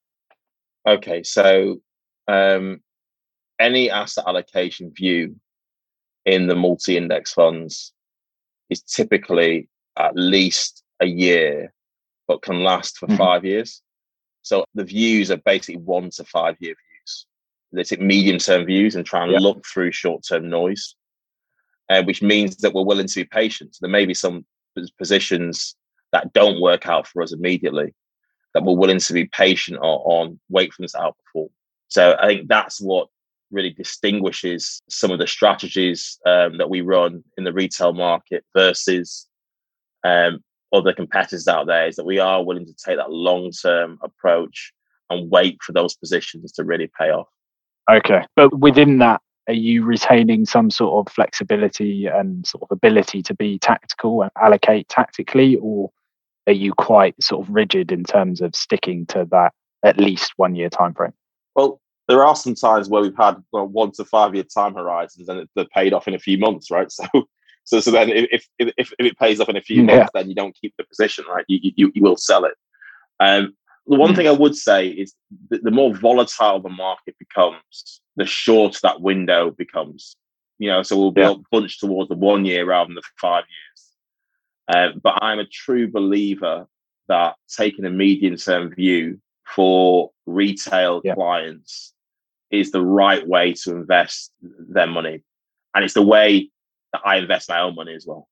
[0.87, 1.23] Okay.
[1.23, 1.81] So.
[2.29, 2.81] Um,
[3.63, 5.37] any asset allocation view
[6.27, 7.93] in the multi index funds
[8.71, 11.73] is typically at least a year,
[12.27, 13.17] but can last for mm-hmm.
[13.17, 13.83] five years.
[14.43, 17.27] So the views are basically one to five year views.
[17.73, 19.39] They take medium term views and try and yeah.
[19.39, 20.95] look through short term noise,
[21.89, 23.77] uh, which means that we're willing to be patient.
[23.81, 24.45] There may be some
[24.99, 25.77] positions
[26.13, 27.95] that don't work out for us immediately
[28.55, 31.49] that we're willing to be patient on, on wait for them to outperform.
[31.89, 33.09] So I think that's what
[33.51, 39.27] really distinguishes some of the strategies um, that we run in the retail market versus
[40.05, 43.99] um, other competitors out there is that we are willing to take that long term
[44.03, 44.73] approach
[45.11, 47.29] and wait for those positions to really pay off.
[47.91, 48.25] Okay.
[48.37, 53.35] But within that, are you retaining some sort of flexibility and sort of ability to
[53.35, 55.91] be tactical and allocate tactically, or
[56.47, 59.53] are you quite sort of rigid in terms of sticking to that
[59.85, 61.13] at least one year time frame?
[61.55, 65.29] Well, there are some times where we've had well, one to five year time horizons
[65.29, 66.91] and they're paid off in a few months, right?
[67.65, 69.99] So, so, so then if if, if it pays off in a few yeah.
[69.99, 71.45] months, then you don't keep the position, right?
[71.47, 72.55] You, you you will sell it.
[73.21, 73.55] Um,
[73.87, 74.17] The one Mm.
[74.17, 75.15] thing I would say is
[75.51, 80.17] that the more volatile the market becomes, the shorter that window becomes.
[80.59, 81.35] You know, so we'll be Yeah.
[81.51, 83.97] bunched towards the one year rather than the five years.
[84.69, 86.69] Uh, but I'm a true believer
[87.09, 91.15] that taking a medium term view for retail Yeah.
[91.15, 91.93] clients
[92.51, 95.23] is the right way to invest their money.
[95.75, 96.51] And it's the way
[96.93, 98.29] that I invest my own money as well.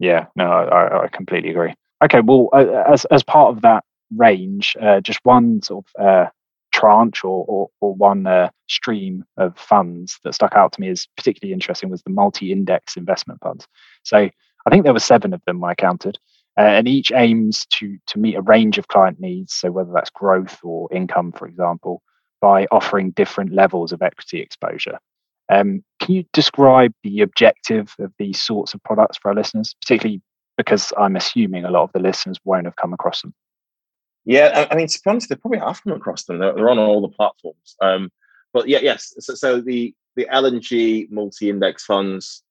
[0.00, 1.72] Yeah, no, I, I completely agree.
[2.02, 3.84] Okay, well, as as part of that
[4.16, 6.30] range, uh, just one sort of uh,
[6.72, 11.06] tranche or or, or one uh, stream of funds that stuck out to me as
[11.16, 13.66] particularly interesting was the multi-index investment funds.
[14.02, 16.18] So I think there were seven of them I counted,
[16.58, 19.54] uh, and each aims to to meet a range of client needs.
[19.54, 22.02] So whether that's growth or income, for example,
[22.40, 24.98] by offering different levels of equity exposure.
[25.50, 30.22] Um, can you describe the objective of these sorts of products for our listeners, particularly
[30.56, 33.34] because I'm assuming a lot of the listeners won't have come across them?
[34.24, 36.38] Yeah, I, mean, to be honest, they probably have come across them.
[36.38, 37.76] They're, they're on all the platforms.
[37.82, 38.10] Um,
[38.52, 39.14] but yeah, yes.
[39.18, 42.42] So, so the the L&G multi-index funds,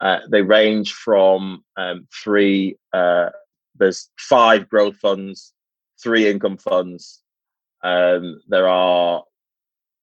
[0.00, 2.76] uh, they range from um, three.
[2.92, 3.30] Uh,
[3.78, 5.52] there's five growth funds,
[6.02, 7.22] three income funds.
[7.82, 9.22] Um, there are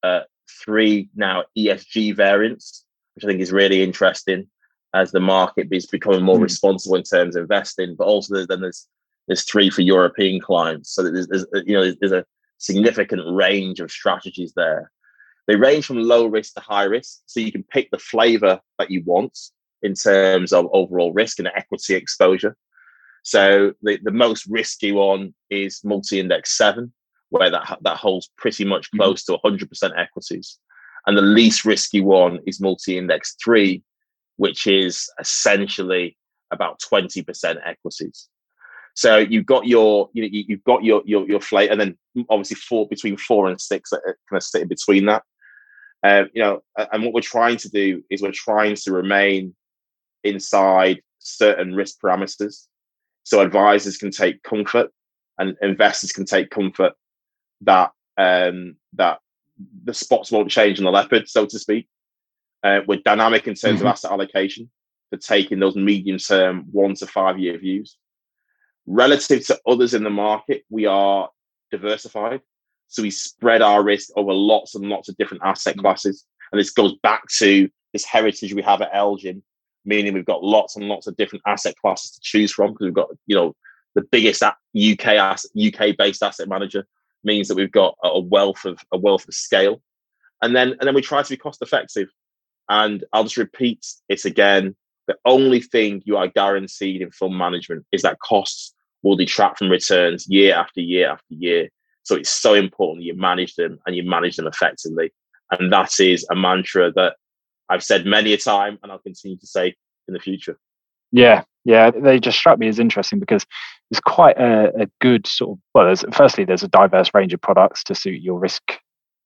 [0.01, 0.21] uh,
[0.63, 2.85] three now ESG variants,
[3.15, 4.47] which I think is really interesting
[4.93, 6.43] as the market is becoming more Mm.
[6.43, 7.95] responsible in terms of investing.
[7.95, 8.87] But also, there's, then there's
[9.27, 10.93] there's three for European clients.
[10.93, 12.25] So there's, there's you know there's a
[12.57, 14.91] significant range of strategies there.
[15.47, 18.91] They range from low risk to high risk, so you can pick the flavor that
[18.91, 19.37] you want
[19.81, 22.55] in terms of overall risk and equity exposure.
[23.23, 26.93] So the, the most risky one is multi-index seven,
[27.29, 28.97] where that that holds pretty much Mhm.
[28.97, 30.57] close to 100% equities,
[31.05, 33.83] and the least risky one is multi-index three,
[34.37, 36.17] which is essentially
[36.51, 38.29] about 20% equities.
[38.95, 41.97] So you've got your, you know, you- you've got your your your flight, and then
[42.29, 45.23] obviously four between four and six that kind of sit in between that.
[46.03, 49.55] Um, you know, and what we're trying to do is we're trying to remain
[50.23, 52.67] inside certain risk parameters,
[53.23, 54.91] so advisors can take comfort
[55.39, 56.93] and investors can take comfort
[57.61, 59.19] that um, that
[59.85, 61.87] the spots won't change on the leopard, so to speak.
[62.63, 63.81] Uh, we're dynamic in terms Mhm.
[63.81, 64.69] of asset allocation
[65.09, 67.97] for taking those medium term one to five year views.
[68.85, 71.29] Relative to others in the market, we are
[71.71, 72.41] diversified.
[72.87, 75.81] So we spread our risk over lots and lots of different asset mm.
[75.81, 76.25] classes.
[76.51, 79.41] And this goes back to this heritage we have at LGIM,
[79.85, 82.93] meaning we've got lots and lots of different asset classes to choose from because we've
[82.93, 83.55] got, you know,
[83.95, 86.85] the biggest UK asset, UK based asset manager
[87.23, 89.81] means that we've got a a wealth of a wealth of scale.
[90.41, 92.09] And then and then we try to be cost effective.
[92.69, 94.75] And I'll just repeat it again.
[95.07, 99.69] The only thing you are guaranteed in fund management is that costs will detract from
[99.69, 101.69] returns year after year after year.
[102.03, 105.11] So it's so important you manage them and you manage them effectively.
[105.51, 107.15] And that is a mantra that
[107.69, 109.75] I've said many a time and I'll continue to say
[110.07, 110.57] in the future.
[111.11, 113.45] Yeah, yeah, they just struck me as interesting because
[113.89, 115.85] there's quite a, a good sort of well.
[115.85, 118.79] There's, firstly, there's a diverse range of products to suit your risk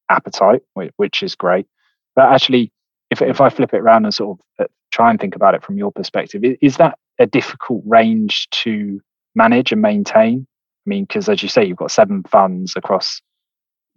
[0.09, 1.65] appetite, which, which is great.
[2.15, 2.71] But actually,
[3.09, 5.63] if if I flip it around and sort of uh, try and think about it
[5.63, 9.01] from your perspective, is that a difficult range to
[9.35, 10.47] manage and maintain?
[10.85, 13.21] I mean, because as you say, you've got seven funds across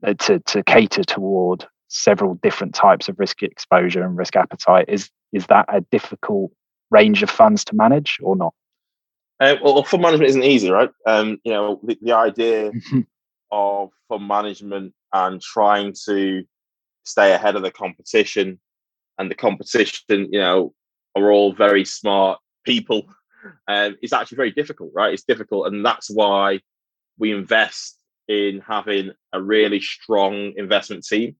[0.05, 4.87] uh, to to cater toward several different types of risk exposure and risk appetite.
[4.89, 6.51] Is is that a difficult
[6.91, 8.55] range of funds to manage or not?
[9.39, 10.91] Uh, well, fund management isn't easy, right?
[11.07, 12.73] Um, you know, the, the idea
[13.51, 16.45] of fund management and trying to
[17.05, 18.61] stay ahead of the competition
[19.19, 20.75] and the competition, you know,
[21.17, 23.03] are all very smart people.
[23.69, 25.13] Um, it's actually very difficult, right?
[25.13, 26.61] It's difficult, and that's why
[27.19, 27.99] we invest
[28.29, 31.37] in having a really strong investment team,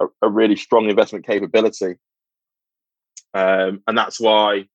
[0.00, 1.94] a, a really strong investment capability,
[3.34, 4.66] um, and that's why,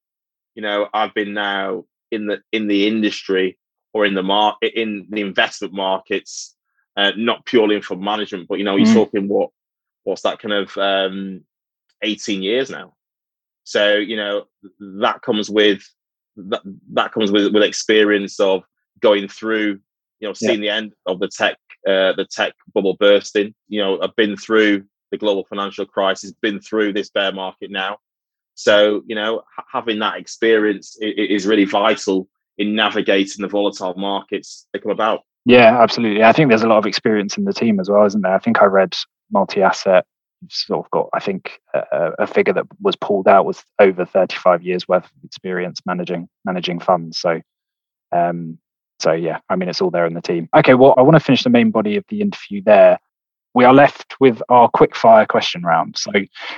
[0.55, 3.57] you know, I've been now in the in the industry
[3.93, 6.55] or in the market in the investment markets,
[6.95, 8.93] uh, not purely in fund management, but you know, you're Mm.
[8.93, 9.49] talking what
[10.03, 11.43] what's that kind of um,
[12.01, 12.93] 18 years now.
[13.63, 14.45] So you know
[15.01, 15.83] that comes with
[16.35, 16.61] that,
[16.93, 18.63] that comes with with experience of
[19.01, 19.79] going through,
[20.19, 21.57] you know, seeing the end of the tech
[21.87, 23.53] uh, the tech bubble bursting.
[23.67, 27.97] You know, I've been through the global financial crisis, been through this bear market now.
[28.55, 33.47] So you know, ha- having that experience i- i- is really vital in navigating the
[33.47, 35.21] volatile markets that come about.
[35.45, 36.23] Yeah, absolutely.
[36.23, 38.33] I think there's a lot of experience in the team as well, isn't there?
[38.33, 38.93] I think I read
[39.31, 40.05] multi-asset
[40.49, 41.09] sort of got.
[41.13, 45.23] I think a, a figure that was pulled out was over 35 years worth of
[45.23, 47.19] experience managing managing funds.
[47.19, 47.41] So,
[48.11, 48.57] um,
[48.99, 50.47] So yeah, I mean, it's all there in the team.
[50.55, 52.99] Okay, well, I want to finish the main body of the interview there.
[53.55, 55.97] We are left with our quick fire question round.
[55.97, 56.11] So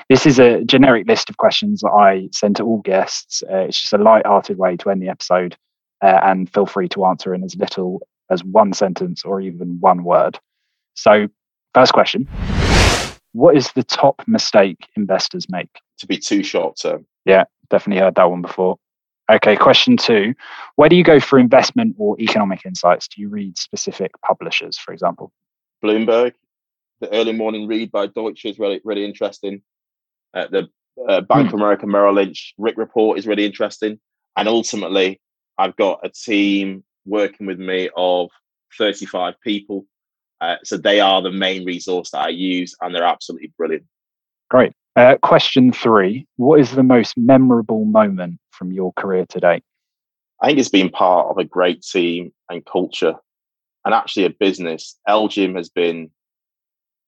[0.09, 3.43] this is a generic list of questions that I send to all guests.
[3.51, 5.57] Uh, it's just a light-hearted way to end the episode,
[6.01, 10.03] uh, and feel free to answer in as little as one sentence or even one
[10.03, 10.39] word.
[10.93, 11.27] So,
[11.73, 12.27] first question:
[13.35, 15.81] What is the top mistake investors make?
[15.97, 17.05] To be too short term.
[17.25, 18.77] Yeah, definitely heard that one before.
[19.29, 20.33] Okay, question two.
[20.77, 23.09] Where do you go for investment or economic insights?
[23.09, 25.33] Do you read specific publishers, for example?
[25.83, 26.31] Bloomberg,
[27.01, 29.61] the early morning read by Deutsche is really, really interesting.
[30.33, 30.69] Uh, the
[31.05, 33.99] uh, Bank of America Merrill Lynch RIC report is really interesting.
[34.37, 35.19] And ultimately,
[35.57, 38.29] I've got a team working with me of
[38.77, 39.87] 35 people.
[40.45, 43.85] Uh, so they are the main resource that I use, and they're absolutely brilliant.
[44.51, 44.73] Great.
[44.95, 49.63] Uh, question three What is the most memorable moment from your career to date?
[50.41, 53.15] I think it's been part of a great team and culture,
[53.83, 54.99] and actually a business.
[55.09, 56.11] LGIM has been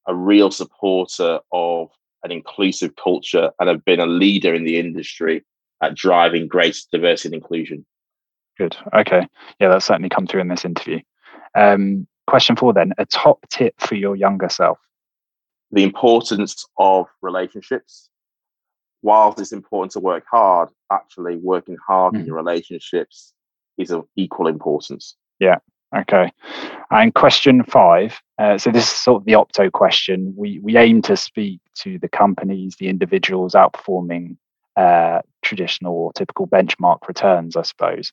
[0.07, 1.89] a real supporter of
[2.23, 5.45] an inclusive culture and have been a leader in the industry
[5.83, 7.85] at driving greater diversity and inclusion.
[8.57, 8.75] Good.
[8.95, 9.27] Okay.
[9.59, 11.01] Yeah, that's certainly come through in this interview.
[11.53, 14.77] Um, question four then a top tip for your younger self
[15.71, 18.09] the importance of relationships.
[19.01, 22.17] Whilst it's important to work hard, actually working hard mm.
[22.17, 22.27] in hmm.
[22.27, 23.33] your relationships
[23.77, 25.15] is of equal importance.
[25.39, 25.57] Yeah.
[25.95, 26.31] Okay.
[26.89, 28.19] And question five.
[28.39, 30.33] Uh, so this is sort of the opto question.
[30.35, 34.37] We we aim to speak to the companies, the individuals outperforming
[34.75, 38.11] uh, traditional or typical benchmark returns, I suppose.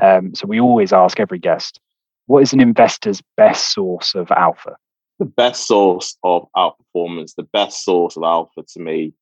[0.00, 1.80] Um, so we always ask every guest,
[2.26, 4.76] what is an investor's best source of alpha?
[5.18, 9.14] the best source of outperformance, the best source of alpha to me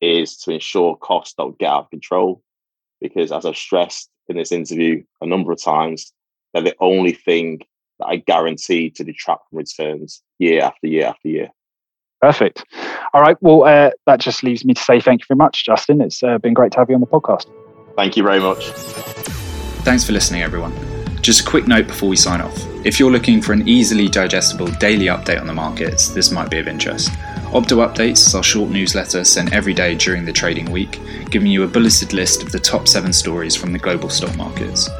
[0.00, 2.42] is to ensure costs don't get out of control.
[3.00, 6.12] Because as I've stressed in this interview a number of times,
[6.52, 7.60] they're the only thing
[7.98, 11.48] that I guarantee to detract from returns year after year after year.
[12.20, 12.64] Perfect.
[13.12, 13.36] All right.
[13.40, 16.00] Well, uh, that just leaves me to say thank you very much, Justin.
[16.00, 17.46] It's uh, been great to have you on the podcast.
[17.96, 18.68] Thank you very much.
[19.84, 20.91] Thanks for listening, everyone.
[21.22, 22.66] Just a quick note before we sign off.
[22.84, 26.58] If you're looking for an easily digestible daily update on the markets, this might be
[26.58, 27.10] of interest.
[27.52, 31.00] Opto Updates is our short newsletter sent every day during the trading week,
[31.30, 34.90] giving you a bulleted list of the top seven stories from the global stock markets.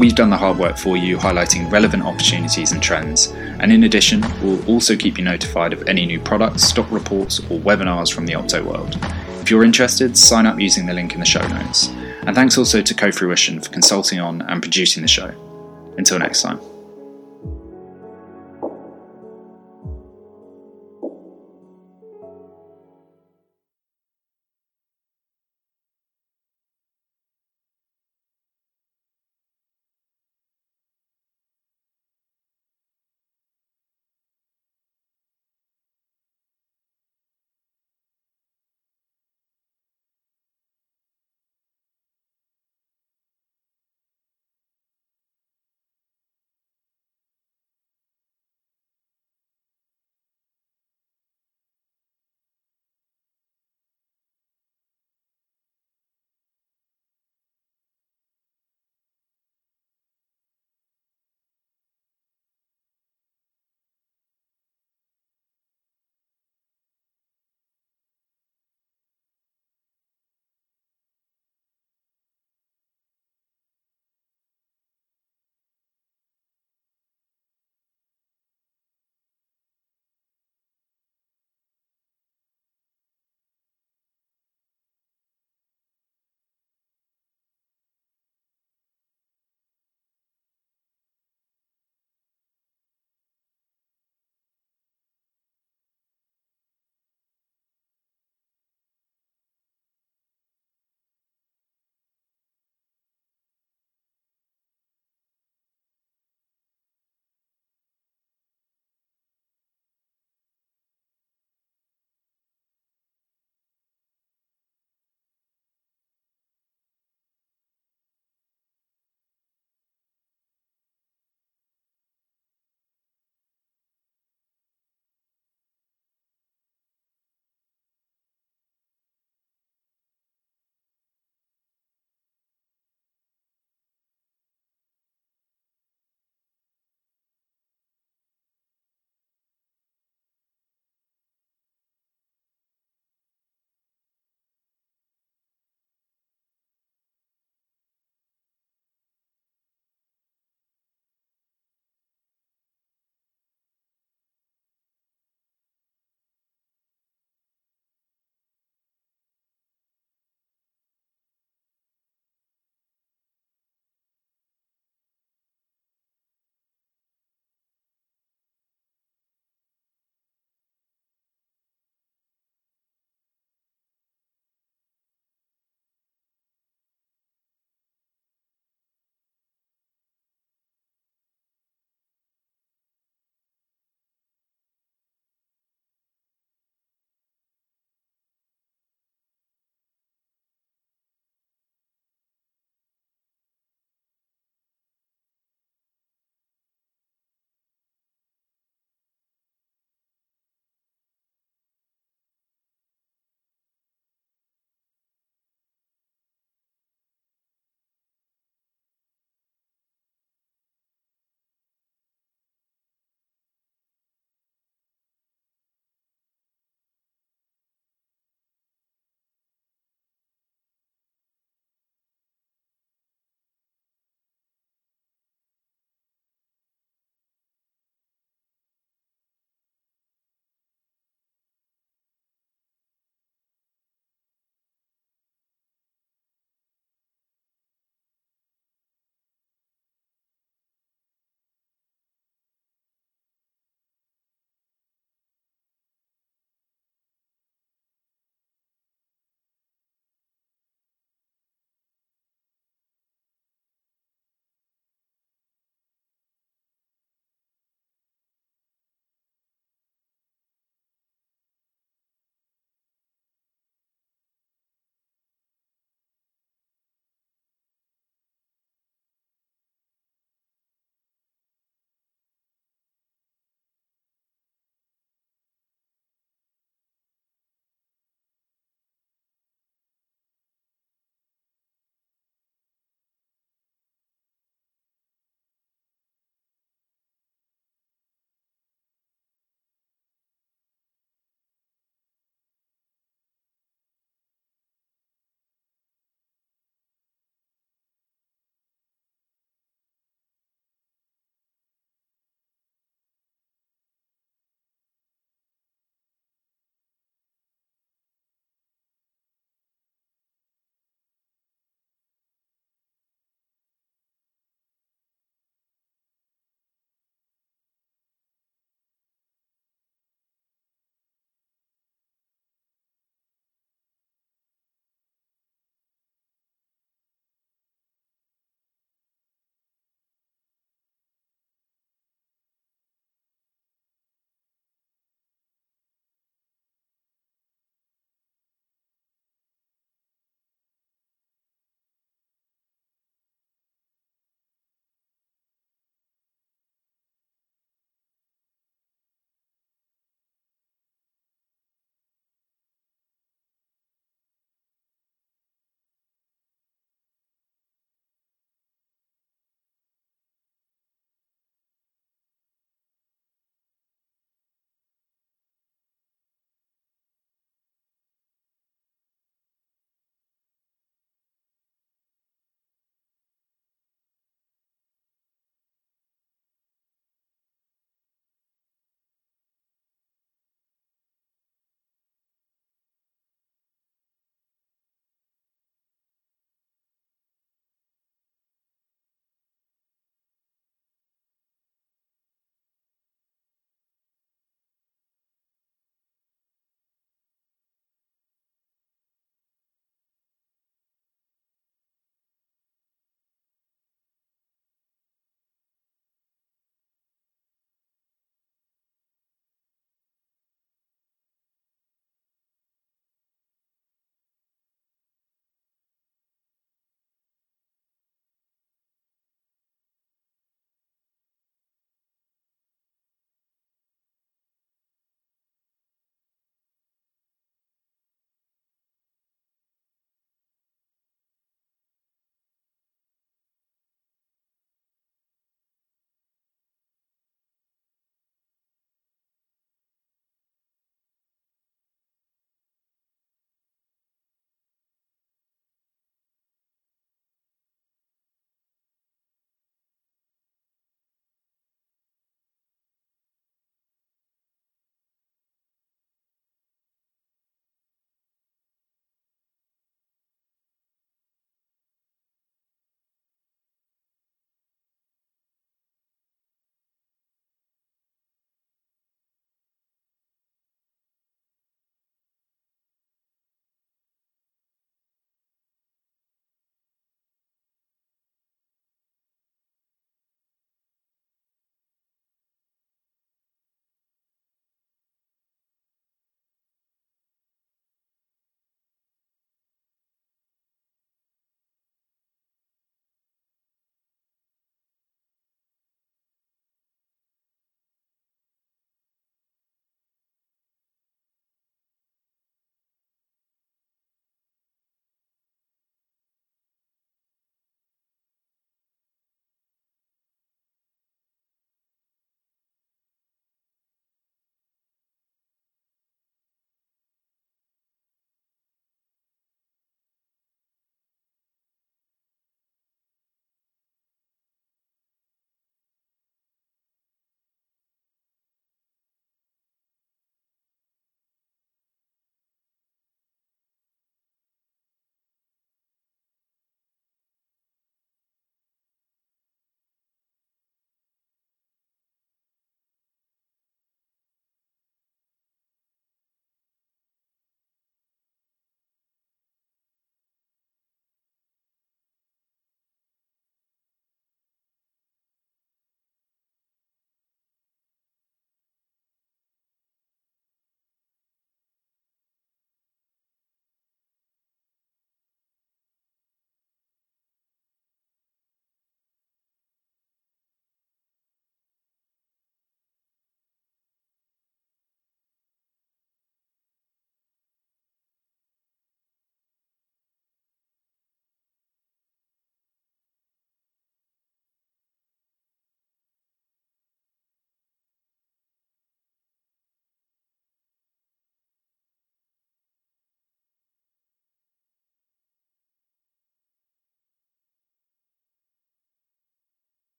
[0.00, 3.28] We've done the hard work for you, highlighting relevant opportunities and trends.
[3.60, 7.60] And in addition, we'll also keep you notified of any new products, stock reports, or
[7.60, 8.98] webinars from the Opto world.
[9.42, 11.86] If you're interested, sign up using the link in the show notes.
[12.26, 15.32] And thanks also to Cofruition for consulting on and producing the show.
[15.98, 16.77] Until next time.